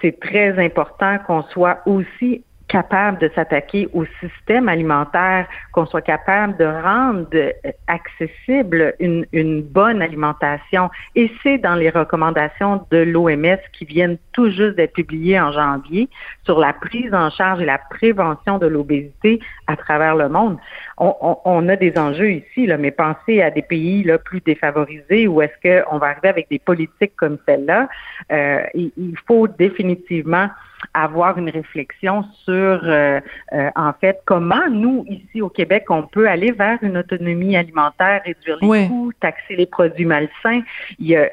[0.01, 6.57] c'est très important qu'on soit aussi capable de s'attaquer au système alimentaire, qu'on soit capable
[6.57, 7.53] de rendre
[7.89, 10.89] accessible une, une bonne alimentation.
[11.17, 16.09] Et c'est dans les recommandations de l'OMS qui viennent tout juste d'être publiées en janvier
[16.45, 20.57] sur la prise en charge et la prévention de l'obésité à travers le monde.
[20.97, 24.41] On, on, on, a des enjeux ici, là, mais pensez à des pays là, plus
[24.41, 27.89] défavorisés où est-ce qu'on va arriver avec des politiques comme celle-là.
[28.31, 30.49] Euh, il, il faut définitivement
[30.95, 33.21] avoir une réflexion sur, euh,
[33.53, 38.23] euh, en fait, comment nous, ici au Québec, on peut aller vers une autonomie alimentaire,
[38.25, 38.89] réduire les Oui.
[38.89, 40.63] coûts, taxer les produits malsains.
[40.99, 41.31] Il y a,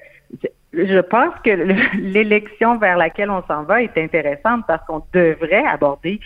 [0.73, 5.65] je pense que le- l'élection vers laquelle on s'en va est intéressante parce qu'on devrait
[5.65, 6.19] aborder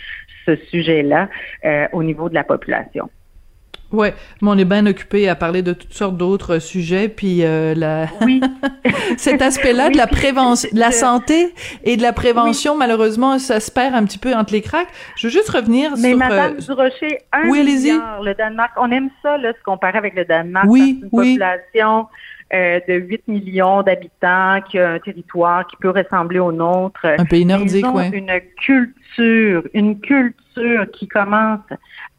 [0.46, 1.28] ce sujet-là
[1.64, 3.08] euh, au niveau de la population.
[3.92, 7.74] Ouais, mais on est bien occupé à parler de toutes sortes d'autres sujets, puis euh,
[7.74, 8.06] la...
[8.22, 8.40] Oui.
[9.18, 13.38] cet aspect-là Oui, de la prévention, de la je- santé et de la prévention, malheureusement,
[13.38, 14.88] ça se perd un petit peu entre les cracks.
[15.16, 16.18] Je veux juste revenir Mais sur...
[16.18, 20.14] Madame euh, Durocher, un oui, milliard, le Danemark, on aime ça, là, se comparer avec
[20.14, 20.66] le Danemark.
[20.68, 22.06] Oui, une population
[22.54, 27.04] euh, de 8 millions d'habitants, qui a un territoire qui peut ressembler au nôtre.
[27.04, 28.10] un pays Ils nordique, ont ouais.
[28.10, 31.60] une culture, une culture qui commence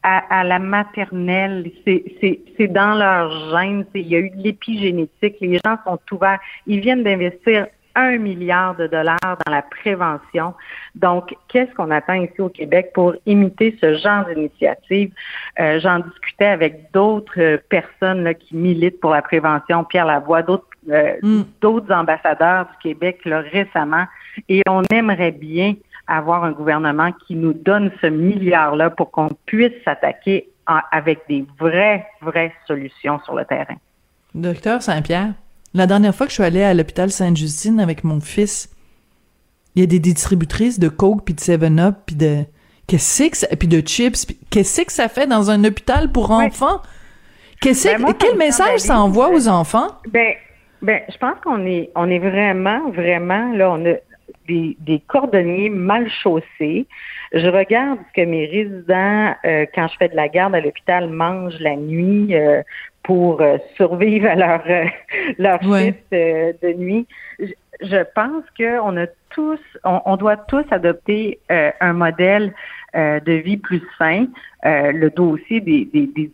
[0.04, 1.72] à, à la maternelle.
[1.86, 3.86] C'est, c'est, c'est dans leur gène.
[3.92, 5.36] C'est- il y a eu de l'épigénétique.
[5.42, 6.40] Les gens sont ouverts.
[6.68, 10.56] Ils viennent d'investir un milliard de dollars dans la prévention.
[10.96, 15.12] Donc, qu'est-ce qu'on attend ici au Québec pour imiter ce genre d'initiative?
[15.60, 20.42] Euh, j'en discutais avec d'autres euh, personnes là, qui militent pour la prévention, Pierre Lavoie,
[20.42, 21.44] d'autres euh, Mm.
[21.62, 24.04] d'autres ambassadeurs du Québec là, récemment.
[24.50, 25.76] Et on aimerait bien
[26.08, 30.50] avoir un gouvernement qui nous donne ce milliard-là pour qu'on puisse s'attaquer
[30.92, 33.76] avec des vraies, vraies solutions sur le terrain.
[34.34, 35.34] Docteur Saint-Pierre,
[35.74, 38.70] la dernière fois que je suis allée à l'hôpital Sainte-Justine avec mon fils,
[39.76, 42.44] il y a des distributrices de Coke puis de 7-Up puis de
[42.88, 46.82] qu'est-ce que ça, puis de chips, qu'est-ce que ça fait dans un hôpital pour enfants?
[47.62, 49.88] Qu'est-ce Ben, que- moi, ça quel me message ça envoie aux enfants?
[50.10, 50.34] Ben,
[50.82, 53.94] ben, je pense qu'on est, on est vraiment, vraiment là, on a
[54.48, 56.86] des, des cordonniers mal chaussés.
[57.34, 61.10] Je regarde ce que mes résidents, euh, quand je fais de la garde à l'hôpital,
[61.10, 62.62] mangent la nuit euh,
[63.04, 64.86] pour euh, survivre à leur euh,
[65.40, 65.86] leur Ouais.
[65.88, 67.08] shift de nuit.
[67.40, 67.46] Je,
[67.82, 72.54] je pense qu'on a tous, on, on doit tous adopter euh, un modèle
[72.96, 74.28] euh, de vie plus sain.
[74.66, 76.32] Euh, le dossier des, des, des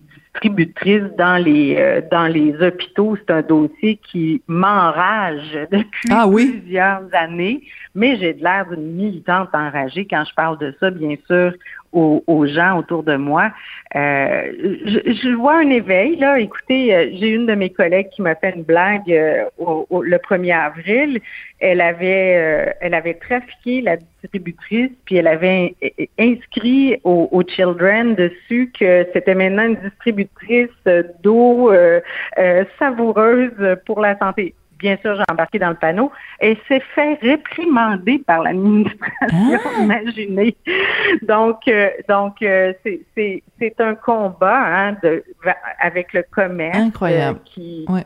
[1.18, 6.60] dans les euh, dans les hôpitaux, c'est un dossier qui m'enrage depuis Ah oui?
[6.62, 7.64] plusieurs années,
[7.96, 11.54] mais j'ai de l'air d'une militante enragée quand je parle de ça, bien sûr,
[11.92, 13.52] aux, aux gens autour de moi.
[13.96, 14.52] Euh,
[14.86, 16.40] je, je vois un éveil, là.
[16.40, 20.04] Écoutez, euh, j'ai une de mes collègues qui m'a fait une blague euh, au, au-
[20.04, 21.20] le 1er avril.
[21.60, 27.28] Elle avait euh, elle avait trafiqué la distributrice, puis elle avait in- in- inscrit aux
[27.32, 30.70] au Children dessus que c'était maintenant une distributrice
[31.24, 32.00] d'eau euh,
[32.38, 34.54] euh, savoureuse pour la santé.
[34.80, 36.12] Bien sûr, j'ai embarqué dans le panneau.
[36.40, 40.56] Elle s'est fait réprimander par l'administration, imaginez.
[41.24, 44.58] Donc, euh, donc euh, c'est- un combat
[44.90, 45.24] hein, de,
[45.80, 47.40] avec le commerce Incroyable.
[47.40, 48.06] euh, qui Ouais.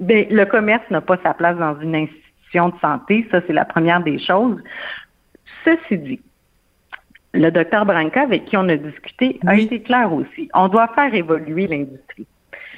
[0.00, 3.64] ben, le commerce n'a pas sa place dans une institution de santé, ça c'est la
[3.64, 4.58] première des choses.
[5.64, 6.20] Ceci dit,
[7.34, 10.50] le docteur Branca, avec qui on a discuté, a été clair aussi.
[10.54, 12.26] On doit faire évoluer l'industrie.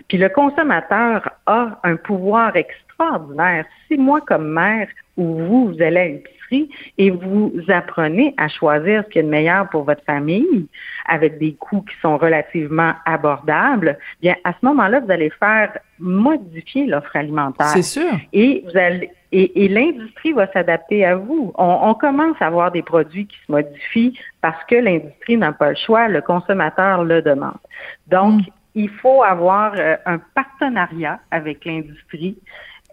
[0.08, 2.54] Puis le consommateur a un pouvoir
[2.94, 3.64] extraordinaire.
[3.88, 9.04] Si moi, comme mère, ou vous, vous allez à l'épicerie et vous apprenez à choisir
[9.04, 10.66] ce qui est le meilleur pour votre famille
[11.06, 16.86] avec des coûts qui sont relativement abordables, bien, à ce moment-là, vous allez faire modifier
[16.86, 17.68] l'offre alimentaire.
[17.68, 18.12] C'est sûr.
[18.32, 21.52] Et vous allez et, et l'industrie va s'adapter à vous.
[21.58, 25.70] On, on commence à avoir des produits qui se modifient parce que l'industrie n'a pas
[25.70, 27.58] le choix, le consommateur le demande.
[28.06, 28.50] Donc, Mm.
[28.76, 32.36] il faut avoir euh, un partenariat avec l'industrie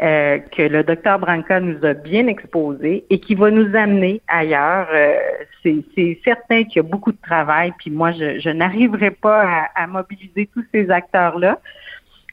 [0.02, 4.88] euh, que le docteur Branca nous a bien exposé et qui va nous amener ailleurs.
[4.92, 5.16] Euh,
[5.64, 9.84] c'est, certain qu'il y a beaucoup de travail, puis moi, je, je n'arriverai pas à,
[9.84, 11.60] à mobiliser tous ces acteurs-là.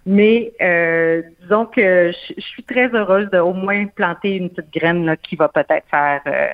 [0.07, 4.73] Mais euh, disons que je, je suis très heureuse de au moins planter une petite
[4.73, 6.49] graine là, qui va peut-être faire euh,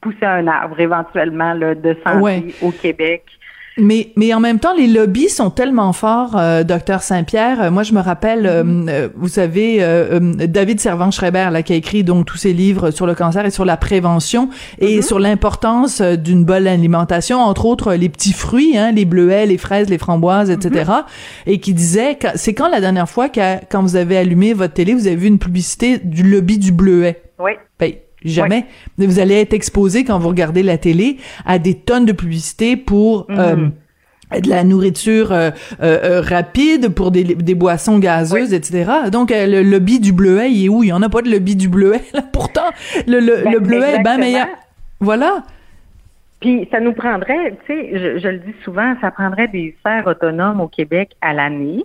[0.00, 2.42] pousser un arbre éventuellement là, de santé Ouais.
[2.62, 3.24] au Québec.
[3.76, 7.60] Mais, mais en même temps, les lobbies sont tellement forts, euh, docteur Saint-Pierre.
[7.60, 9.10] Euh, moi, je me rappelle, euh, mm-hmm.
[9.16, 9.84] vous savez,
[10.46, 13.64] David Servan-Schreiber, là, qui a écrit donc tous ses livres sur le cancer et sur
[13.64, 15.02] la prévention et mm-hmm.
[15.02, 19.88] sur l'importance d'une bonne alimentation, entre autres les petits fruits, hein, les bleuets, les fraises,
[19.88, 20.90] les framboises, etc.
[20.90, 21.04] Mm-hmm.
[21.46, 24.94] Et qui disait, c'est quand la dernière fois que quand vous avez allumé votre télé,
[24.94, 27.22] vous avez vu une publicité du lobby du bleuet?
[27.40, 27.52] Oui.
[28.24, 28.66] Jamais.
[28.98, 33.26] Vous allez être exposé quand vous regardez la télé à des tonnes de publicités pour
[33.28, 33.38] mhm.
[33.38, 35.50] euh, de la nourriture euh,
[35.82, 38.90] euh, rapide, pour des, des boissons gazeuses, etc.
[39.12, 40.82] Donc le lobby du bleuet, il est où?
[40.82, 42.00] Il y en a pas de lobby du bleuet.
[42.14, 42.22] Là.
[42.32, 42.70] Pourtant,
[43.06, 44.48] le, le, ben, bleuet est bien meilleur.
[45.00, 45.42] Voilà.
[46.40, 50.06] Puis ça nous prendrait, tu sais, je, je, le dis souvent, ça prendrait des serres
[50.06, 51.82] autonomes au Québec à l'année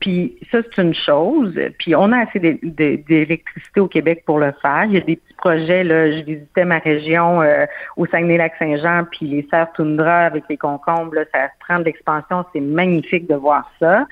[0.00, 1.58] puis ça, c'est une chose.
[1.78, 4.84] Puis on a assez d'électricité au Québec pour le faire.
[4.86, 5.84] Il y a des petits projets.
[5.84, 11.14] Là, je visitais ma région euh, au Saguenay-Lac-Saint-Jean, puis les serres toundra avec les concombres,
[11.14, 12.44] là, ça prend de l'expansion.
[12.52, 14.06] C'est magnifique de voir ça.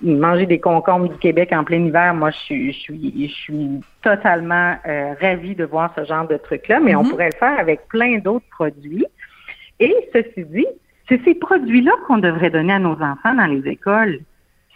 [0.00, 3.80] Manger des concombres du Québec en plein hiver, moi, je suis, je suis, je suis
[4.02, 7.10] totalement euh, ravie de voir ce genre de truc-là, mais on mm-hmm.
[7.10, 9.06] pourrait le faire avec plein d'autres produits.
[9.80, 10.66] Et ceci dit,
[11.08, 14.20] c'est ces produits-là qu'on devrait donner à nos enfants dans les écoles.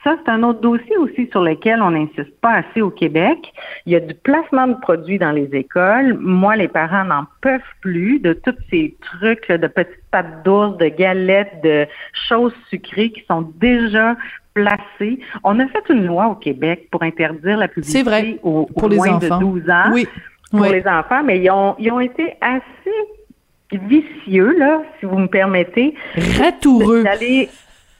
[0.05, 3.39] Ça, c'est un autre dossier aussi sur lequel on n'insiste pas assez au Québec.
[3.87, 6.15] Il y a du placement de produits dans les écoles.
[6.19, 10.89] Moi, les parents n'en peuvent plus de tous ces trucs de petites pâtes d'ours, de
[10.89, 11.87] galettes, de
[12.29, 14.17] choses sucrées qui sont déjà
[14.55, 15.21] placées.
[15.45, 18.97] On a fait une loi au Québec pour interdire la publicité vrai, aux, pour les
[18.97, 19.39] moins enfants.
[19.39, 19.93] de 12 ans.
[19.93, 20.09] Oui.
[20.51, 22.69] Pour les enfants, mais ils ont, ils ont été assez
[23.73, 25.95] vicieux, là, si vous me permettez.
[26.39, 27.05] Ratoureux.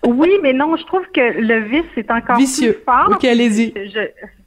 [0.05, 2.73] Oui, mais non, je trouve que le vice est encore Vicieux.
[2.75, 3.11] plus fort.
[3.13, 3.73] OK, allez-y.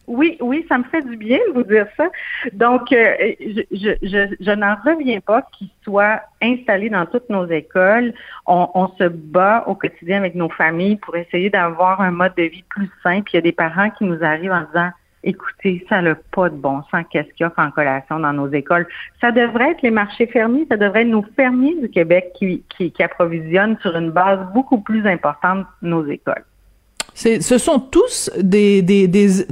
[0.07, 2.09] Oui, oui, ça me fait du bien de vous dire ça.
[2.53, 7.47] Donc, euh, je, je, je, je n'en reviens pas qu'il soit installé dans toutes nos
[7.47, 8.13] écoles.
[8.45, 12.43] On, on, se bat au quotidien avec nos familles pour essayer d'avoir un mode de
[12.43, 13.31] vie plus simple.
[13.33, 14.91] Il y a des parents qui nous arrivent en disant
[15.25, 18.47] écoutez, ça n'a pas de bon sens qu'est-ce qu'il y a en collation dans nos
[18.51, 18.87] écoles.
[19.19, 22.91] Ça devrait être les marchés fermiers, ça devrait être nos fermiers du Québec qui, qui,
[22.91, 26.45] qui approvisionnent sur une base beaucoup plus importante nos écoles.
[27.15, 29.45] Ce sont tous des, des, des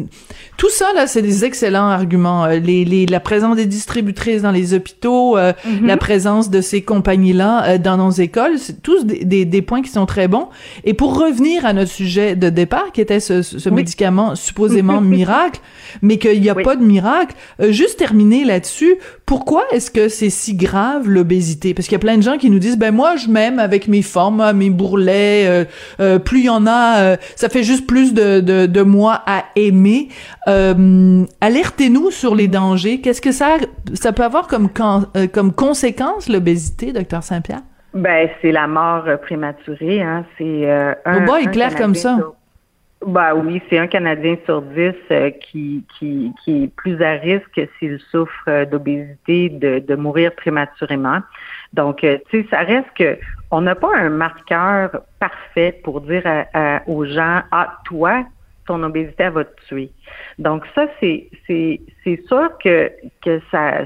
[0.57, 2.45] tout ça là, c'est des excellents arguments.
[2.45, 5.85] Euh, les, les, la présence des distributrices dans les hôpitaux, euh, mm-hmm.
[5.85, 9.81] la présence de ces compagnies-là euh, dans nos écoles, c'est tous des, des, des, points
[9.81, 10.49] qui sont très bons.
[10.83, 15.59] Et pour revenir à notre sujet de départ, qui était ce, ce médicament supposément miracle,
[16.01, 17.35] mais qu'il n'y a pas de miracle,
[17.69, 18.95] juste terminer là-dessus.
[19.25, 21.73] Pourquoi est-ce que c'est si grave l'obésité?
[21.73, 23.87] Parce qu'il y a plein de gens qui nous disent, ben moi je m'aime avec
[23.87, 25.67] mes formes, mes bourrelets.
[26.25, 30.09] plus il y en a, ça fait juste plus de, de, de moi à aimer.
[30.47, 33.01] Euh, alertez-nous sur les dangers.
[33.01, 33.57] Qu'est-ce que ça,
[33.93, 34.69] ça peut avoir comme,
[35.15, 37.61] euh, comme conséquence, l'obésité, docteur Saint-Pierre?
[37.93, 40.01] Ben, c'est la mort prématurée.
[40.01, 40.25] Hein.
[40.37, 41.27] C'est euh, un.
[41.27, 42.17] Au clair comme ça.
[43.05, 47.61] Ben oui, c'est un Canadien sur dix euh, qui, qui, qui est plus à risque
[47.77, 51.19] s'il souffre d'obésité de, de mourir prématurément.
[51.73, 53.17] Donc, tu sais, ça reste que
[53.51, 56.23] on n'a pas un marqueur parfait pour dire
[56.87, 58.25] aux gens, ah, toi,
[58.65, 59.91] ton obésité, va te tuer.
[60.39, 61.79] Donc, ça, c'est, c'est,
[62.27, 62.91] sûr que,
[63.23, 63.81] que ça,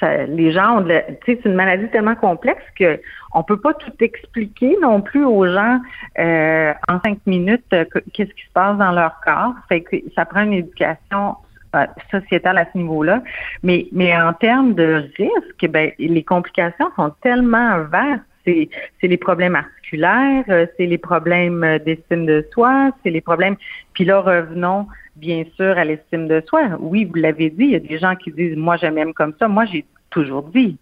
[0.00, 3.00] ça, les gens ont de tu sais, c'est une maladie tellement complexe que
[3.34, 5.80] on peut pas tout expliquer non plus aux gens
[6.18, 9.54] euh, en cinq minutes euh, qu'est-ce qui se passe dans leur corps.
[9.68, 11.36] Fait que ça prend une éducation
[11.74, 13.22] euh, sociétale à ce niveau-là.
[13.62, 18.68] Mais, mais en termes de risque, ben, les complications sont tellement vastes c'est
[19.08, 23.56] les problèmes articulaires, euh, c'est les problèmes d'estime de soi, c'est les problèmes.
[23.94, 26.62] Puis là, revenons bien sûr à l'estime de soi.
[26.78, 29.32] Oui, vous l'avez dit, il y a des gens qui disent moi je m'aime comme
[29.38, 29.48] ça.
[29.48, 30.76] Moi, j'ai toujours dit.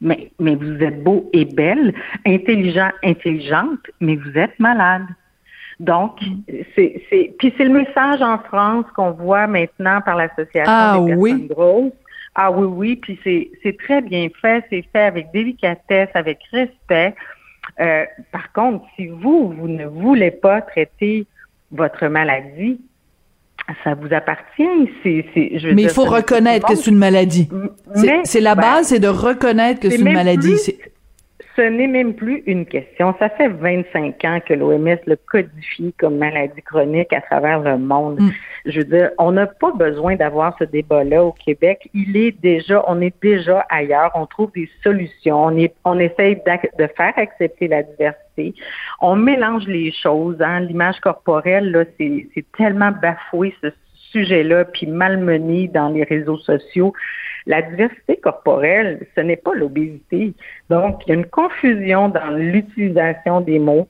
[0.00, 1.94] Mais, mais vous êtes beau et belle,
[2.26, 5.06] intelligent, intelligente, mais vous êtes malade.
[5.80, 6.18] Donc,
[6.74, 11.14] c'est, c'est, puis c'est le message en France qu'on voit maintenant par l'association ah, des
[11.14, 11.92] personnes grosses.
[12.34, 13.18] Ah oui, oui, puis
[13.62, 17.14] c'est très bien fait, c'est fait avec délicatesse, avec respect.
[17.80, 21.26] Euh, par contre, si vous, vous ne voulez pas traiter
[21.70, 22.80] votre maladie,
[23.84, 24.90] ça vous appartient.
[25.02, 25.24] C'est,
[25.74, 27.48] mais il faut reconnaître que c'est une maladie.
[28.24, 30.56] C'est la ben, base, c'est de reconnaître que c'est une maladie
[31.58, 33.16] ce n'est même plus une question.
[33.18, 38.20] Ça fait 25 ans que l'OMS le codifie comme maladie chronique à travers le monde.
[38.20, 38.30] Mm.
[38.66, 41.90] Je veux dire, on n'a pas besoin d'avoir ce débat-là au Québec.
[41.94, 44.12] Il est déjà, on est déjà ailleurs.
[44.14, 45.46] On trouve des solutions.
[45.46, 48.54] On, est, on essaye de faire accepter la diversité.
[49.00, 50.40] On mélange les choses.
[50.40, 50.60] Hein.
[50.60, 53.68] L'image corporelle, là, c'est, tellement bafoué ce
[54.12, 56.92] sujet-là, puis malmené dans les réseaux sociaux.
[57.48, 60.34] La diversité corporelle, ce n'est pas l'obésité.
[60.70, 63.88] Donc, il y a une confusion dans l'utilisation des mots.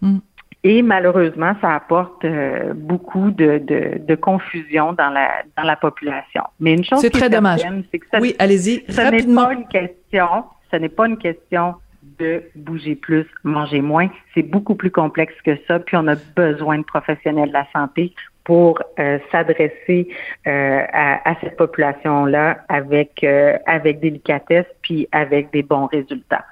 [0.00, 0.18] Mm.
[0.62, 6.42] Et malheureusement, ça apporte euh, beaucoup de, de, confusion dans la dans la population.
[6.60, 7.62] Mais une chose c'est très dommage.
[7.90, 10.44] C'est que ça, oui, allez-y ce n'est pas une question.
[10.70, 11.74] Ce n'est pas une question
[12.18, 14.08] de bouger plus, manger moins.
[14.34, 15.78] C'est beaucoup plus complexe que ça.
[15.80, 18.14] Puis on a besoin de professionnels de la santé
[18.50, 20.08] pour euh, s'adresser
[20.48, 26.44] euh, à, cette population-là avec euh, avec délicatesse puis avec des bons résultats.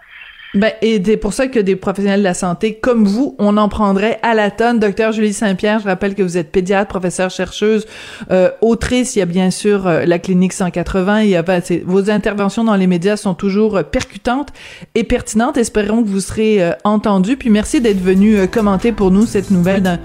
[0.54, 3.68] Ben, et c'est pour ça que des professionnels de la santé comme vous, on en
[3.68, 4.78] prendrait à la tonne.
[4.78, 7.86] Docteur Julie Saint-Pierre, je rappelle que vous êtes pédiatre, professeure chercheuse,
[8.30, 9.14] euh, autrice.
[9.14, 11.22] Il y a bien sûr euh, la clinique 180.
[11.22, 14.48] Il y a ben, vos interventions dans les médias sont toujours euh, percutantes
[14.94, 15.58] et pertinentes.
[15.58, 17.36] Espérons que vous serez euh, entendu.
[17.36, 19.98] Puis merci d'être venu commenter pour nous cette nouvelle d'un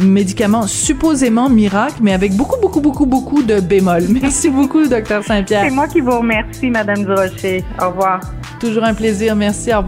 [0.00, 4.04] médicament supposément miracle, mais avec beaucoup, beaucoup, beaucoup, beaucoup de bémols.
[4.08, 5.64] Merci beaucoup, docteur Saint-Pierre.
[5.64, 7.64] C'est moi qui vous remercie, Madame Durocher.
[7.82, 8.20] Au revoir.
[8.60, 9.34] Toujours un plaisir.
[9.34, 9.72] Merci.
[9.72, 9.87] Au revoir.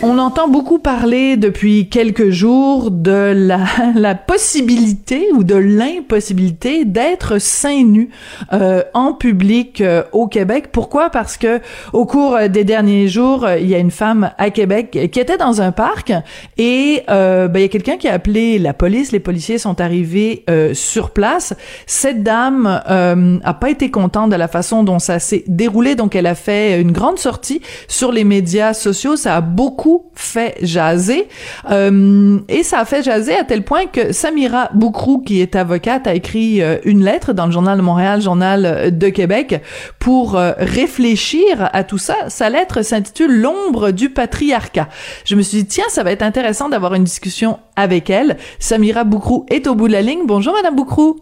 [0.00, 3.58] On entend beaucoup parler depuis quelques jours de la,
[3.96, 8.08] la possibilité ou de l'impossibilité d'être seins nus
[8.52, 10.66] euh, en public euh, au Québec.
[10.70, 11.10] Pourquoi?
[11.10, 11.60] Parce que
[11.92, 15.36] au cours des derniers jours, euh, il y a une femme à Québec qui était
[15.36, 16.12] dans un parc
[16.58, 19.10] et ben, il y a quelqu'un qui a appelé la police.
[19.10, 20.44] Les policiers sont arrivés
[20.74, 21.54] sur place.
[21.86, 26.26] Cette dame a pas été contente de la façon dont ça s'est déroulé, donc elle
[26.26, 29.16] a fait une grande sortie sur les médias sociaux.
[29.16, 31.28] Ça a beaucoup fait jaser.
[31.70, 36.06] Euh, et ça a fait jaser à tel point que Samira Boukrou, qui est avocate,
[36.06, 39.62] a écrit euh, une lettre dans le Journal de Montréal, Journal de Québec,
[39.98, 42.28] pour euh, réfléchir à tout ça.
[42.28, 44.88] Sa lettre s'intitule L'ombre du patriarcat.
[45.24, 48.36] Je me suis dit, tiens, ça va être intéressant d'avoir une discussion avec elle.
[48.58, 50.26] Samira Boukrou est au bout de la ligne.
[50.26, 51.20] Bonjour, Madame Boukrou.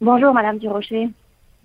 [0.00, 1.08] Bonjour, Madame Durocher.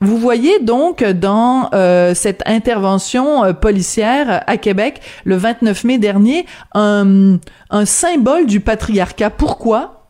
[0.03, 6.45] Vous voyez donc dans euh, cette intervention euh, policière à Québec le 29 mai dernier
[6.73, 7.39] un,
[7.85, 9.29] symbole du patriarcat.
[9.29, 10.09] Pourquoi?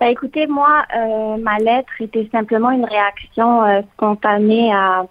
[0.00, 5.04] Ben, écoutez, moi, euh, ma lettre était simplement une réaction spontanée à,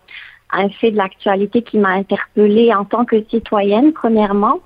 [0.51, 4.59] un fait de l'actualité qui m'a interpellée en tant que citoyenne, premièrement.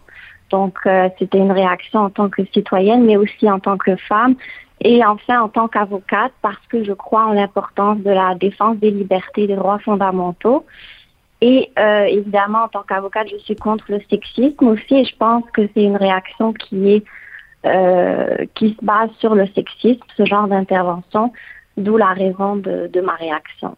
[0.50, 0.80] Donc,
[1.20, 4.36] c'était une réaction en tant que citoyenne, mais aussi en tant que femme
[4.82, 8.92] et enfin, en tant qu'avocate, parce que je crois en l'importance de la défense des
[8.92, 10.66] libertés et des droits fondamentaux.
[11.42, 15.44] Et euh, évidemment, en tant qu'avocate, je suis contre le sexisme aussi, et je pense
[15.52, 17.04] que c'est une réaction qui est
[17.66, 21.34] euh, qui se base sur le sexisme, ce genre d'intervention,
[21.76, 23.76] d'où la raison de, de ma réaction.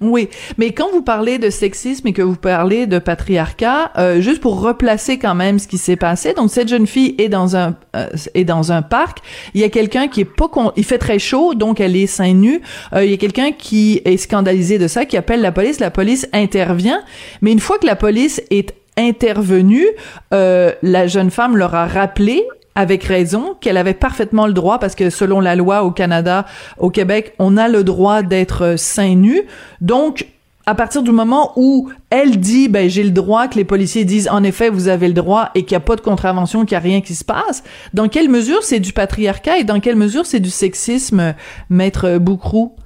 [0.00, 0.28] Oui,
[0.58, 4.60] mais quand vous parlez de sexisme et que vous parlez de patriarcat, euh, juste pour
[4.60, 8.08] replacer quand même ce qui s'est passé, donc cette jeune fille est dans un euh,
[8.34, 9.18] est dans un parc,
[9.54, 10.72] il y a quelqu'un qui est pas con...
[10.76, 12.60] il fait très chaud, donc elle est seins nus,
[12.92, 15.92] euh, il y a quelqu'un qui est scandalisé de ça, qui appelle la police, la
[15.92, 17.02] police intervient,
[17.40, 19.86] mais une fois que la police est intervenue,
[20.30, 25.10] la jeune femme leur a rappelé avec raison, qu'elle avait parfaitement le droit, parce que
[25.10, 26.44] selon la loi au Canada,
[26.78, 29.42] au Québec, on a le droit d'être seins nus.
[29.80, 30.26] Donc,
[30.66, 34.28] à partir du moment où elle dit, ben j'ai le droit, que les policiers disent,
[34.28, 36.82] en effet, vous avez le droit, et qu'il n'y a pas de contravention, qu'il n'y
[36.82, 37.62] a rien qui se passe,
[37.92, 41.34] dans quelle mesure c'est du patriarcat et dans quelle mesure c'est du sexisme,
[41.68, 42.76] maître Boucrou?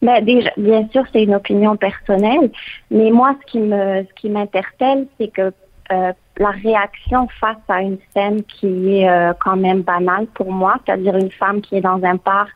[0.00, 2.50] Ben, déjà, bien sûr, c'est une opinion personnelle,
[2.90, 5.52] mais moi, ce qui me, ce qui m'interpelle, c'est que
[5.92, 10.76] euh, la réaction face à une scène qui est euh, quand même banale pour moi,
[10.84, 12.52] c'est-à-dire une femme qui est dans un parc.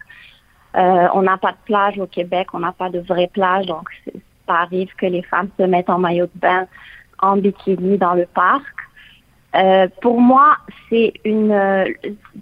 [0.76, 3.88] Euh, on n'a pas de plage au Québec, on n'a pas de vraie plage, donc
[4.46, 6.66] ça arrive que les femmes se mettent en maillot de bain,
[7.18, 8.64] en bikini dans le parc.
[9.54, 10.56] Euh, pour moi,
[10.90, 11.50] c'est une,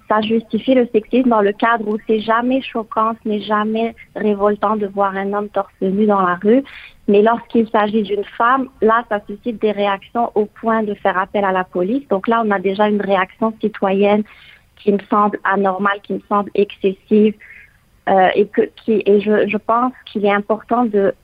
[0.08, 4.76] ça justifie le sexisme dans le cadre où c'est jamais choquant, ce n'est jamais révoltant
[4.76, 6.64] de voir un homme torse nu dans la rue.
[7.06, 11.44] Mais lorsqu'il s'agit d'une femme, là, ça suscite des réactions au point de faire appel
[11.44, 12.06] à la police.
[12.08, 14.22] Donc là, on a déjà une réaction citoyenne
[14.76, 17.34] qui me semble anormale, qui me semble excessive.
[18.08, 21.14] Euh, et que, qui, et je, je pense qu'il est important de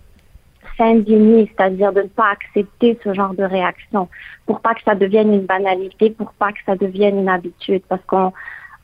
[0.78, 4.08] s'indigner, c'est-à-dire de ne pas accepter ce genre de réaction,
[4.46, 8.02] pour pas que ça devienne une banalité, pour pas que ça devienne une habitude, parce
[8.06, 8.32] qu'on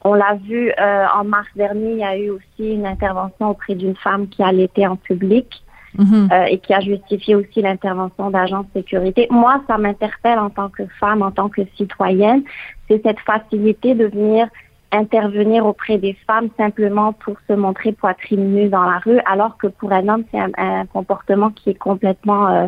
[0.04, 3.74] on l'a vu euh, en mars dernier, il y a eu aussi une intervention auprès
[3.74, 5.64] d'une femme qui allaitait en public
[5.98, 6.32] mm-hmm.
[6.32, 9.26] euh, et qui a justifié aussi l'intervention d'agents de sécurité.
[9.30, 12.42] Moi, ça m'interpelle en tant que femme, en tant que citoyenne,
[12.88, 14.48] c'est cette facilité de venir
[14.92, 19.66] intervenir auprès des femmes simplement pour se montrer poitrine nue dans la rue, alors que
[19.66, 22.66] pour un homme, c'est un, comportement qui est complètement euh,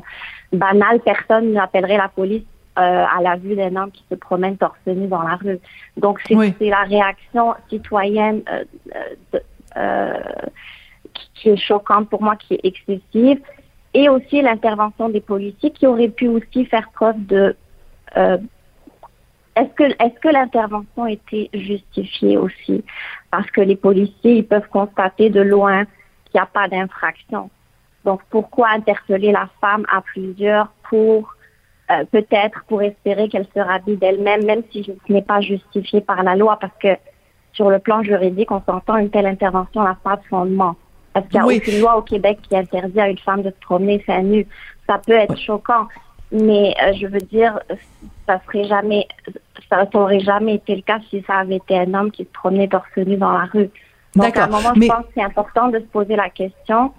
[0.53, 1.01] banal.
[1.01, 2.43] Personne n'appellerait la police
[2.79, 5.59] euh, à la vue d'un homme qui se promène torse nu dans la rue.
[5.97, 8.43] Donc, c'est la réaction citoyenne
[9.77, 10.13] euh,
[11.35, 13.41] qui est choquante pour moi, qui est excessive,
[13.95, 17.57] et aussi l'intervention des policiers qui auraient pu aussi faire preuve de
[19.59, 22.85] est-ce que, est-ce que l'intervention était justifiée aussi?
[23.31, 27.51] Parce que les policiers, ils peuvent constater de loin qu'il n'y a pas d'infraction.
[28.05, 31.35] Donc, pourquoi interpeller la femme à plusieurs pour,
[31.91, 36.23] euh, peut-être pour espérer qu'elle se ravit d'elle-même, même si ce n'est pas justifié par
[36.23, 36.97] la loi, parce que
[37.53, 40.77] sur le plan juridique, on s'entend une telle intervention n'a pas de fondement.
[41.13, 43.61] Parce qu'il n'y a aucune loi au Québec qui interdit à une femme de se
[43.61, 44.47] promener seins nus.
[44.87, 45.89] Ça peut être choquant,
[46.31, 47.59] mais euh, je veux dire,
[48.27, 49.09] ça serait jamais,
[49.69, 52.69] ça n'aurait jamais été le cas si ça avait été un homme qui se promenait
[52.69, 53.71] torse nu dans la rue.
[54.15, 56.93] Donc, à un moment, je pense que c'est important de se poser la question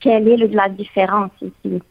[0.00, 1.82] quelle est la différence ici?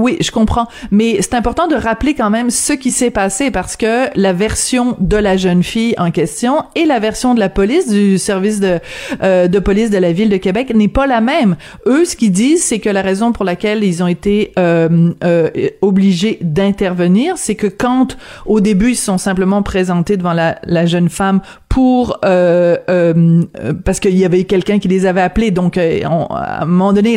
[0.00, 3.76] Oui, je comprends, mais c'est important de rappeler quand même ce qui s'est passé parce
[3.76, 7.86] que la version de la jeune fille en question et la version de la police
[7.86, 8.78] du service de
[9.22, 11.56] euh, de police de la ville de Québec n'est pas la même.
[11.86, 15.50] Eux, ce qu'ils disent, c'est que la raison pour laquelle ils ont été euh, euh,
[15.82, 20.86] obligés d'intervenir, c'est que quand au début ils se sont simplement présentés devant la, la
[20.86, 23.44] jeune femme pour euh, euh,
[23.84, 25.52] parce qu'il y avait quelqu'un qui les avait appelés.
[25.52, 27.16] Donc euh, à un moment donné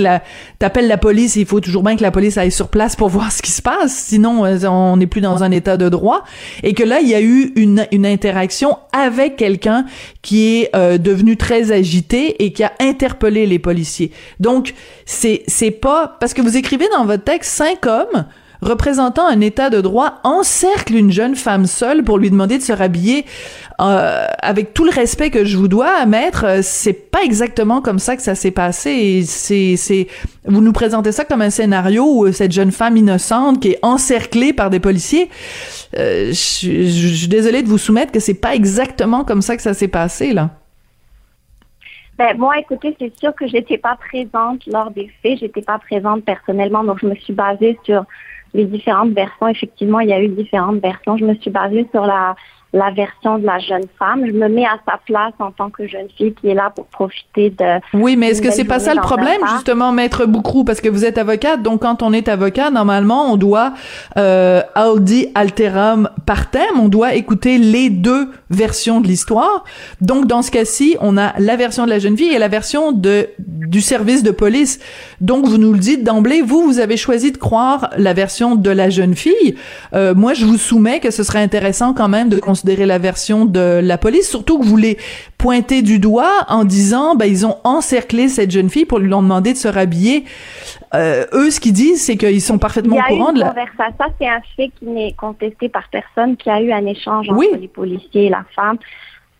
[0.59, 3.31] t'appelles la police il faut toujours bien que la police aille sur place pour voir
[3.31, 3.91] ce qui se passe.
[3.91, 6.23] Sinon euh, on n'est plus dans un état de droit.
[6.61, 9.85] Et que là il y a eu une, interaction avec quelqu'un
[10.21, 14.11] qui est euh, devenu très agité et qui a interpellé les policiers.
[14.39, 14.75] Donc
[15.05, 18.25] c'est c'est pas parce que vous écrivez dans votre texte cinq hommes
[18.64, 22.74] représentant un état de droit encercle une jeune femme seule pour lui demander de se
[22.74, 23.26] rhabiller
[23.82, 27.99] euh, avec tout le respect que je vous dois, maître, euh, c'est pas exactement comme
[27.99, 29.24] ça que ça s'est passé.
[29.26, 30.07] C'est, c'est,
[30.45, 34.53] vous nous présentez ça comme un scénario où cette jeune femme innocente qui est encerclée
[34.53, 35.30] par des policiers.
[35.97, 39.74] Euh, je, suis désolée de vous soumettre que c'est pas exactement comme ça que ça
[39.74, 40.49] s'est passé là.
[42.18, 45.39] Ben, moi, écoutez, c'est sûr que j'étais pas présente lors des faits.
[45.39, 48.05] J'étais pas présente personnellement, donc je me suis basée sur
[48.53, 49.47] les différentes versions.
[49.47, 51.17] Effectivement, il y a eu différentes versions.
[51.17, 52.35] Je me suis basée sur la
[52.74, 54.26] la version de la jeune femme.
[54.26, 56.86] Je me mets à sa place en tant que jeune fille qui est là pour
[56.86, 57.80] profiter de.
[57.93, 61.05] Oui, mais est-ce que c'est pas ça le problème, justement, maître Boucrou, parce que vous
[61.05, 63.74] êtes avocate, donc quand on est avocat, normalement, on doit
[64.17, 69.63] euh, audi alteram partem, on doit écouter les deux versions de l'histoire.
[70.01, 72.91] Donc dans ce cas-ci, on a la version de la jeune fille et la version
[72.91, 74.80] de du service de police.
[75.21, 78.69] Donc vous nous le dites d'emblée, vous vous avez choisi de croire la version de
[78.69, 79.55] la jeune fille.
[79.93, 83.45] Euh, moi, je vous soumets que ce serait intéressant quand même de considérer la version
[83.45, 84.97] de la police, surtout que vous les
[85.38, 89.51] pointez du doigt en disant, ben ils ont encerclé cette jeune fille pour lui demander
[89.51, 90.24] de se rhabiller.
[90.93, 93.53] Euh, eux, ce qu'ils disent, c'est qu'ils sont parfaitement au courant de la.
[93.78, 97.57] Ça, c'est un fait qui n'est contesté par personne, qui a eu un échange entre
[97.59, 98.78] les policiers et la femme.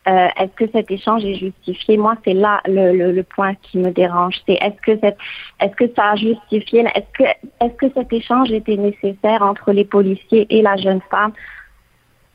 [0.06, 1.96] Euh, est-ce que cet échange est justifié?
[1.96, 4.36] Moi, c'est là le, le, le, point qui me dérange.
[4.46, 5.18] C'est est-ce que cette,
[5.62, 6.82] est-ce que ça a justifié?
[6.94, 11.32] Est-ce que est-ce que cet échange était nécessaire entre les policiers et la jeune femme?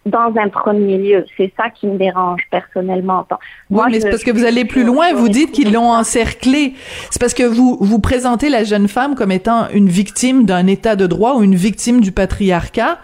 [0.08, 1.24] Dans un premier lieu.
[1.36, 3.26] C'est ça qui me dérange personnellement.
[3.70, 5.12] oui, mais c'est parce que vous allez plus loin.
[5.14, 6.74] Vous dites qu'ils l'ont encerclé.
[7.10, 10.96] C'est parce que vous vous présentez la jeune femme comme étant une victime d'un état
[10.96, 12.98] de droit ou une victime du patriarcat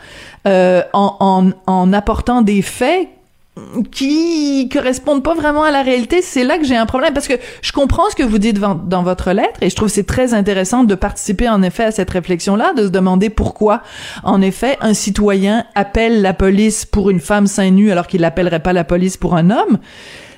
[0.47, 3.09] euh, en, en, en apportant des faits
[3.93, 7.35] qui correspondent pas vraiment à la réalité, c'est là que j'ai un problème parce que
[7.63, 10.83] je comprends ce que vous dites dans votre lettre et je trouve c'est très intéressant
[10.83, 13.83] de participer en effet à cette réflexion-là, de se demander pourquoi
[14.25, 18.61] en effet un citoyen appelle la police pour une femme seins nus alors qu'il n'appellerait
[18.61, 19.79] pas la police pour un homme.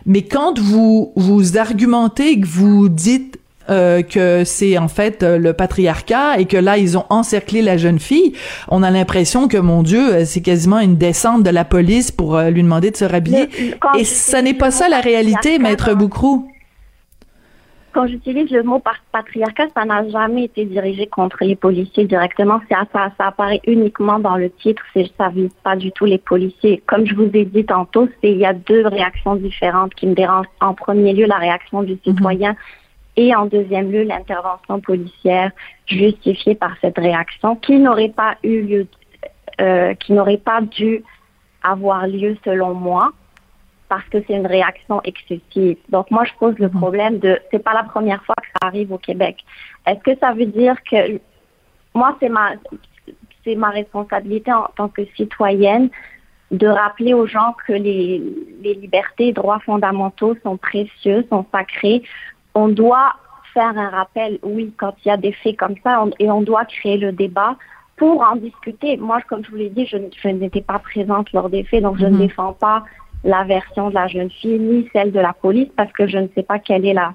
[0.05, 3.39] Mais quand vous vous argumentez que vous dites
[3.69, 7.77] euh, que c'est en fait euh, le patriarcat et que là ils ont encerclé la
[7.77, 8.33] jeune fille,
[8.69, 12.39] on a l'impression que mon Dieu, euh, c'est quasiment une descente de la police pour
[12.39, 13.49] lui demander de se rhabiller.
[13.99, 16.49] et ça n'est pas ça la réalité, maître Boucrou?
[17.97, 22.61] Quand j'utilise le mot patriarcat, ça n'a jamais été dirigé contre les policiers directement.
[22.71, 24.83] Ça, ça, ça apparaît uniquement dans le titre.
[25.17, 26.83] Ça vise pas du tout les policiers.
[26.87, 30.47] Comme je vous ai dit tantôt, il y a deux réactions différentes qui me dérangent.
[30.61, 31.99] En premier lieu, la réaction du mhm.
[32.05, 32.55] citoyen
[33.17, 35.51] et en deuxième lieu l'intervention policière
[35.87, 38.87] justifiée par cette réaction qui n'aurait pas eu lieu,
[39.61, 41.03] euh, qui n'aurait pas dû
[41.62, 43.12] avoir lieu selon moi
[43.89, 45.77] parce que c'est une réaction excessive.
[45.89, 46.79] Donc moi je pose le mhm.
[46.79, 49.39] problème de c'est pas la première fois que ça arrive au Québec.
[49.87, 51.21] Est-ce que ça veut dire que
[51.95, 52.53] moi c'est ma
[53.45, 55.89] c'est ma responsabilité en tant que citoyenne
[56.51, 58.23] de rappeler aux gens que les,
[58.62, 62.03] les libertés et droits fondamentaux sont précieux, sont sacrés.
[62.57, 63.13] On doit
[63.53, 66.65] faire un rappel, oui, quand il y a des faits comme ça, et on doit
[66.65, 67.57] créer le débat
[67.97, 68.97] pour en discuter.
[68.97, 71.99] Moi, comme je vous l'ai dit, je, je n'étais pas présente lors des faits, donc
[71.99, 72.27] je ne mhm.
[72.27, 72.83] défends pas
[73.25, 76.29] la version de la jeune fille ni celle de la police parce que je ne
[76.35, 77.13] sais pas quelle est la,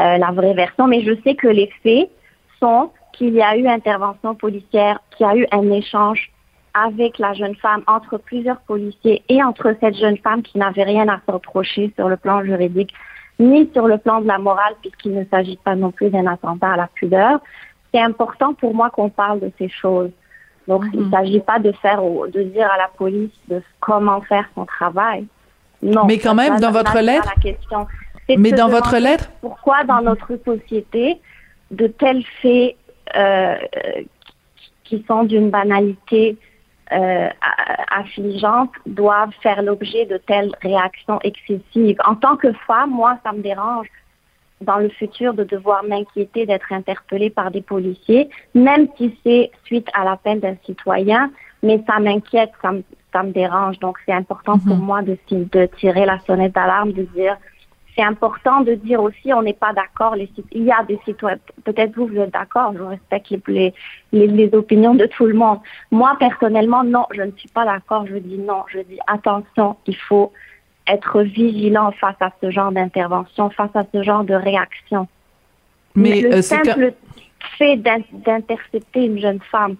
[0.00, 2.10] euh, la vraie version, mais je sais que les faits
[2.58, 6.32] sont qu'il y a eu intervention policière, qu'il y a eu un échange
[6.74, 11.06] avec la jeune femme, entre plusieurs policiers et entre cette jeune femme qui n'avait rien
[11.08, 12.94] à se reprocher sur le plan juridique,
[13.38, 16.72] ni sur le plan de la morale, puisqu'il ne s'agit pas non plus d'un attentat
[16.72, 17.40] à la pudeur.
[17.92, 20.10] C'est important pour moi qu'on parle de ces choses.
[20.68, 21.10] Donc, il ne mhm.
[21.10, 25.26] s'agit pas de faire, de dire à la police de comment faire son travail.
[25.82, 26.04] Non.
[26.06, 27.28] Mais quand même, dans votre lettre.
[28.28, 29.30] Mais dans votre lettre.
[29.40, 31.20] Pourquoi dans notre société,
[31.72, 32.76] de tels faits
[33.16, 33.56] euh,
[34.84, 36.36] qui sont d'une banalité
[36.94, 37.28] euh,
[37.90, 41.98] affligeante doivent faire l'objet de telles réactions excessives.
[42.06, 43.88] En tant que femme, moi, ça me dérange
[44.60, 49.88] dans le futur de devoir m'inquiéter d'être interpellée par des policiers, même si c'est suite
[49.94, 51.30] à l'appel d'un citoyen,
[51.62, 52.82] mais ça m'inquiète, ça me,
[53.12, 53.78] ça me dérange.
[53.80, 54.84] Donc, c'est important pour mhm.
[54.84, 57.36] moi de, de tirer la sonnette d'alarme, de dire
[57.94, 60.16] c'est important de dire aussi, on n'est pas d'accord.
[60.16, 63.74] Il y a des citoyens, peut-être vous, vous êtes d'accord, je respecte les,
[64.12, 65.58] les, les, opinions de tout le monde.
[65.90, 68.06] Moi, personnellement, non, je ne suis pas d'accord.
[68.06, 70.32] Je dis non, je dis attention, il faut
[70.86, 75.06] être vigilant face à ce genre d'intervention, face à ce genre de réaction.
[75.94, 76.94] Mais le euh, simple
[77.58, 79.76] fait d'intercepter une jeune femme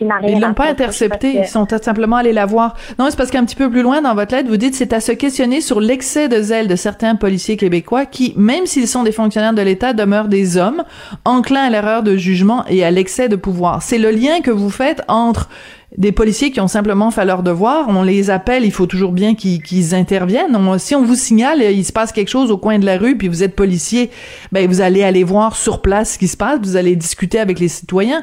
[0.00, 2.74] ils l'ont pas intercepté, ils sont simplement allés la voir.
[2.98, 5.00] Non, c'est parce qu'un petit peu plus loin dans votre lettre, vous dites c'est à
[5.00, 9.12] se questionner sur l'excès de zèle de certains policiers québécois qui, même s'ils sont des
[9.12, 10.84] fonctionnaires de l'État, demeurent des hommes
[11.24, 13.82] enclins à l'erreur de jugement et à l'excès de pouvoir.
[13.82, 15.48] C'est le lien que vous faites entre
[15.96, 19.34] des policiers qui ont simplement fait leur devoir, on les appelle, il faut toujours bien
[19.34, 20.58] qu'ils interviennent.
[20.78, 23.28] si on vous signale, il se passe quelque chose au coin de la rue, puis
[23.28, 24.10] vous êtes policier,
[24.52, 27.58] ben vous allez aller voir sur place ce qui se passe, vous allez discuter avec
[27.58, 28.22] les citoyens.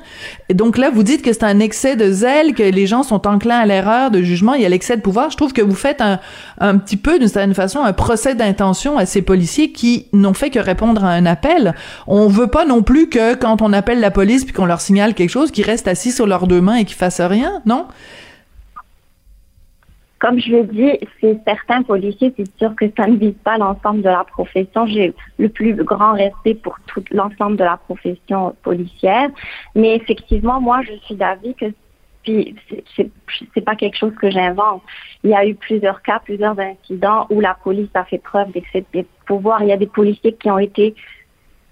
[0.49, 3.25] Et donc là, vous dites que c'est un excès de zèle, que les gens sont
[3.25, 5.31] enclins à l'erreur de jugement, il y a l'excès de pouvoir.
[5.31, 6.19] Je trouve que vous faites un,
[6.59, 10.49] un petit peu, d'une certaine façon, un procès d'intention à ces policiers qui n'ont fait
[10.49, 11.75] que répondre à un appel.
[12.07, 15.13] On veut pas non plus que quand on appelle la police puis qu'on leur signale
[15.13, 17.87] quelque chose, qu'ils restent assis sur leurs deux mains et qu'ils fassent rien non?
[20.19, 24.01] Comme je l'ai dit, c'est certains policiers, c'est sûr que ça ne vise pas l'ensemble
[24.01, 24.87] de la profession.
[24.87, 29.29] J'ai le plus grand respect pour tout l'ensemble de la profession policière.
[29.75, 31.65] Mais effectivement, moi, je suis d'avis que
[32.25, 32.55] puis
[33.53, 34.81] c'est pas quelque chose que j'invente.
[35.23, 38.83] Il y a eu plusieurs cas, plusieurs incidents où la police a fait preuve d'excès
[38.93, 39.61] de pouvoir.
[39.61, 40.95] Il y a des policiers qui ont été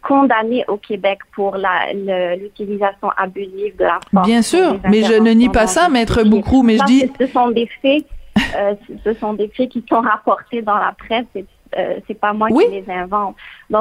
[0.02, 4.28] condamné au Québec pour l'utilisation abusive de la force.
[4.28, 7.12] Bien sûr, mais je ne nie pas ça, maître Boucrou, mais je dis...
[7.20, 8.06] Ce sont des faits,
[8.56, 11.26] euh, ce sont des faits qui sont rapportés dans la presse,
[11.78, 13.36] euh, c'est pas moi qui les invente.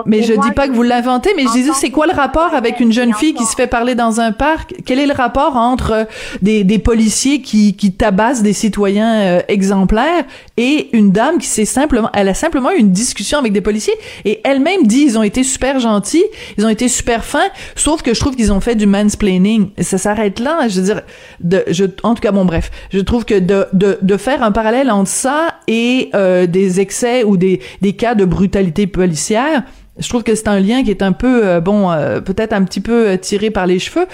[0.07, 2.81] mais je dis pas que vous l'inventez, mais je disais c'est quoi le rapport avec
[2.81, 4.75] une jeune fille qui se fait parler dans un parc?
[4.87, 6.05] Quel est le rapport entre euh,
[6.41, 10.25] des, des policiers qui, qui tabassent des citoyens euh, exemplaires
[10.57, 13.95] et une dame qui s'est simplement, elle a simplement eu une discussion avec des policiers
[14.25, 16.25] et elle-même dit ils ont été super gentils,
[16.57, 19.71] ils ont été super fins, sauf que je trouve qu'ils ont fait du mansplaining.
[19.77, 20.69] Et ça s'arrête là.
[20.69, 21.03] Je veux dire,
[21.41, 24.53] de, je, en tout cas bon bref, je trouve que de, de, de faire un
[24.53, 26.11] parallèle entre ça et
[26.49, 29.65] des excès ou des des cas de brutalité policière.
[29.99, 32.65] Je trouve que c'est un lien qui est un peu euh, bon, euh, peut-être un
[32.65, 34.07] petit peu euh, tiré par les cheveux.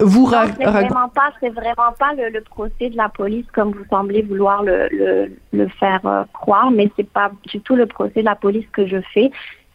[0.00, 4.22] vous c'est vraiment pas, c'est vraiment pas le, procès de la police comme vous semblez
[4.22, 8.66] vouloir le, le, faire croire, mais c'est pas du tout le procès de la police
[8.72, 9.30] que je fais.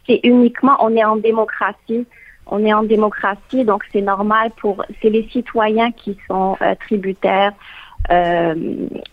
[0.08, 2.08] C'est uniquement, on est en démocratie,
[2.48, 6.58] on est en démocratie, donc c'est normal pour, c'est les citoyens qui sont
[6.88, 7.54] tributaires
[8.10, 8.56] euh,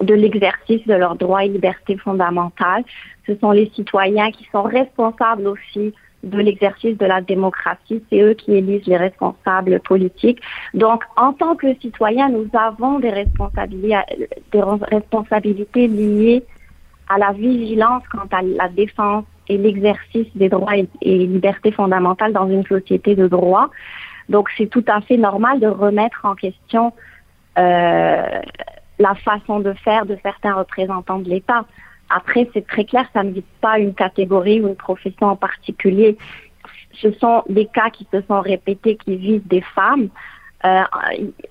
[0.01, 2.84] de l'exercice de leurs droits et libertés fondamentales.
[3.29, 5.93] Ce sont les citoyens qui sont responsables aussi
[6.24, 8.03] de l'exercice de la démocratie.
[8.11, 10.41] C'est eux qui élisent les responsables politiques.
[10.74, 16.43] Donc, en tant que citoyens, nous avons des responsabilités, liées
[17.09, 22.49] à la vigilance quant à la défense et l'exercice des droits et, libertés fondamentales dans
[22.49, 23.70] une société de droit.
[24.29, 26.93] Donc, c'est tout à fait normal de remettre en question
[27.59, 28.41] euh,
[28.99, 31.64] la façon de faire de certains représentants de l'État.
[32.11, 36.16] Après, c'est très clair, ça ne vise pas une catégorie ou une profession en particulier.
[36.92, 40.09] Ce sont des cas qui se sont répétés, qui visent des femmes.
[40.64, 40.82] Euh,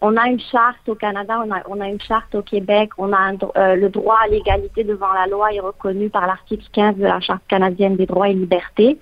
[0.01, 3.13] on a une charte au Canada, on a, on a une charte au Québec, on
[3.13, 7.03] a euh, le droit à l'égalité devant la loi est reconnu par l'article 15 de
[7.03, 8.99] la Charte canadienne des droits et libertés.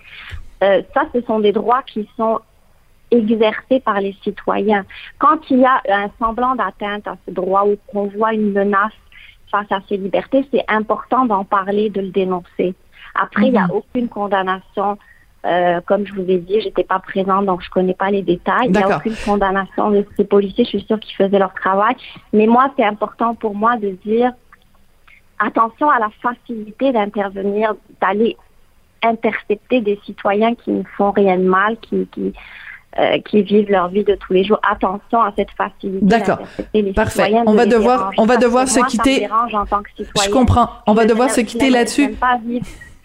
[0.63, 2.39] Euh, ça, ce sont des droits qui sont
[3.09, 4.85] exercée par les citoyens.
[5.17, 8.93] Quand il y a un semblant d'atteinte à ce droit ou qu'on voit une menace
[9.55, 12.75] face à ses libertés, c'est important d'en parler, de le dénoncer.
[13.13, 13.71] Après, il n'y a mhm.
[13.71, 14.97] aucune condamnation.
[15.45, 18.65] Euh, comme je vous ai dit, j'étais pas présente, donc je connais pas les détails.
[18.65, 20.65] Il n'y a aucune condamnation de ces policiers.
[20.65, 21.95] Je suis sûre qu'ils faisaient leur travail.
[22.33, 24.33] Mais moi, c'est important pour moi de dire
[25.37, 28.37] attention à la facilité d'intervenir, d'aller
[29.03, 32.33] intercepter des citoyens qui ne font rien de mal, qui, qui,
[32.97, 34.59] euh, qui vivent leur vie de tous les jours.
[34.69, 36.05] Attention à cette facilité.
[36.05, 36.39] D'accord.
[36.95, 37.33] Parfait.
[37.45, 39.27] On va devoir, on va devoir se quitter.
[40.23, 40.69] Je comprends.
[40.87, 42.15] On va devoir se quitter là-dessus.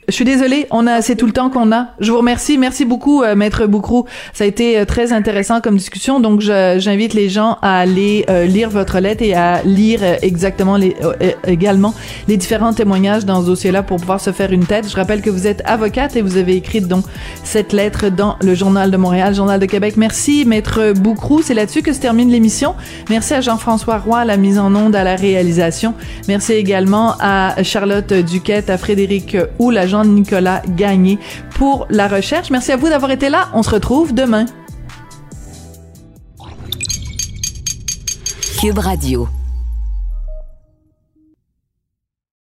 [0.09, 1.89] Je suis désolée, on a c'est tout le temps qu'on a.
[2.01, 4.07] Je vous remercie, merci beaucoup euh, maître Boucrou.
[4.33, 6.19] Ça a été euh, très intéressant comme discussion.
[6.19, 10.97] Donc j'invite les gens à aller euh, lire votre lettre et à lire exactement les
[11.47, 11.95] également
[12.29, 14.89] les différents témoignages dans ce dossier-là pour pouvoir se faire une tête.
[14.91, 17.05] Je rappelle que vous êtes avocate et vous avez écrit donc
[17.45, 19.95] cette lettre dans le journal de Montréal, journal de Québec.
[19.97, 22.75] Merci maître Boucrou, c'est là-dessus que se termine l'émission.
[23.11, 25.95] Merci à Jean-François Roy la mise en onde, à la réalisation.
[26.27, 31.19] Merci également à Charlotte Duquette, à Frédéric Houle, à Jean-Nicolas Gagné
[31.55, 32.51] pour la recherche.
[32.51, 33.49] Merci à vous d'avoir été là.
[33.53, 34.47] On se retrouve demain.
[38.61, 39.29] Cube Radio.